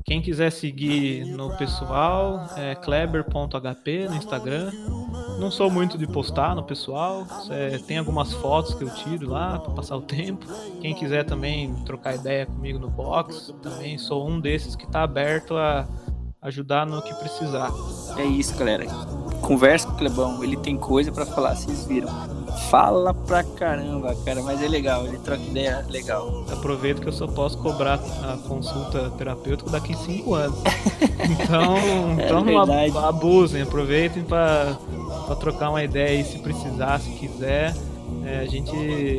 [0.05, 4.71] Quem quiser seguir no pessoal é kleber.hp no Instagram.
[5.41, 7.27] Não sou muito de postar no pessoal.
[7.51, 10.47] é, tem algumas fotos que eu tiro lá para passar o tempo.
[10.81, 15.57] Quem quiser também trocar ideia comigo no box, também sou um desses que está aberto
[15.57, 15.89] a
[16.43, 17.73] ajudar no que precisar.
[18.19, 18.85] É isso, galera.
[19.41, 22.34] Conversa com o Clebão, ele tem coisa pra falar, vocês viram.
[22.71, 26.45] Fala pra caramba, cara, mas é legal, ele troca ideia legal.
[26.53, 30.59] Aproveito que eu só posso cobrar a consulta terapêutica daqui 5 anos.
[31.25, 31.77] Então,
[32.23, 32.99] então não ab- verdade.
[33.07, 34.77] abusem, aproveitem para
[35.41, 37.75] trocar uma ideia aí se precisar, se quiser.
[38.27, 38.71] É, a, gente,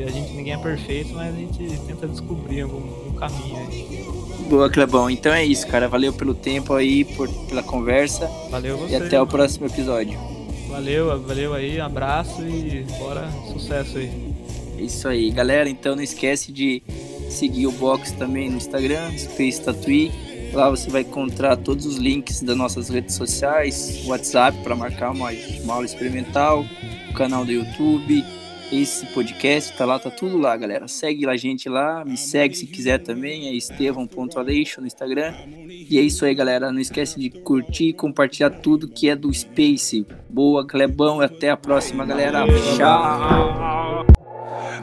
[0.08, 4.06] a gente ninguém é perfeito, mas a gente tenta descobrir algum, algum caminho aí.
[4.50, 5.10] Boa, Clebão.
[5.10, 5.88] Então é isso, cara.
[5.88, 8.30] Valeu pelo tempo aí, por, pela conversa.
[8.52, 8.94] Valeu você.
[8.94, 10.20] E até o próximo episódio.
[10.76, 14.12] Valeu, valeu aí, abraço e bora, sucesso aí.
[14.78, 15.70] É isso aí, galera.
[15.70, 16.84] Então não esquece de
[17.30, 20.12] seguir o box também no Instagram, Space Tattoo.
[20.52, 25.32] Lá você vai encontrar todos os links das nossas redes sociais, WhatsApp para marcar uma,
[25.64, 26.66] uma aula experimental,
[27.10, 28.26] o canal do YouTube,
[28.72, 30.88] esse podcast, tá lá, tá tudo lá, galera.
[30.88, 35.34] Segue a gente lá, me segue se quiser também, é estevão.aleixo no Instagram.
[35.90, 36.72] E é isso aí, galera.
[36.72, 40.06] Não esquece de curtir e compartilhar tudo que é do Space.
[40.30, 42.46] Boa, Clebão, e até a próxima, galera.
[42.76, 44.06] Tchau!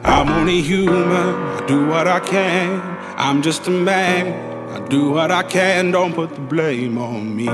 [0.05, 2.81] I'm only human, I do what I can.
[3.17, 4.33] I'm just a man,
[4.75, 5.91] I do what I can.
[5.91, 7.47] Don't put the blame on me.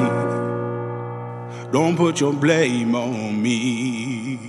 [1.71, 4.48] Don't put your blame on me.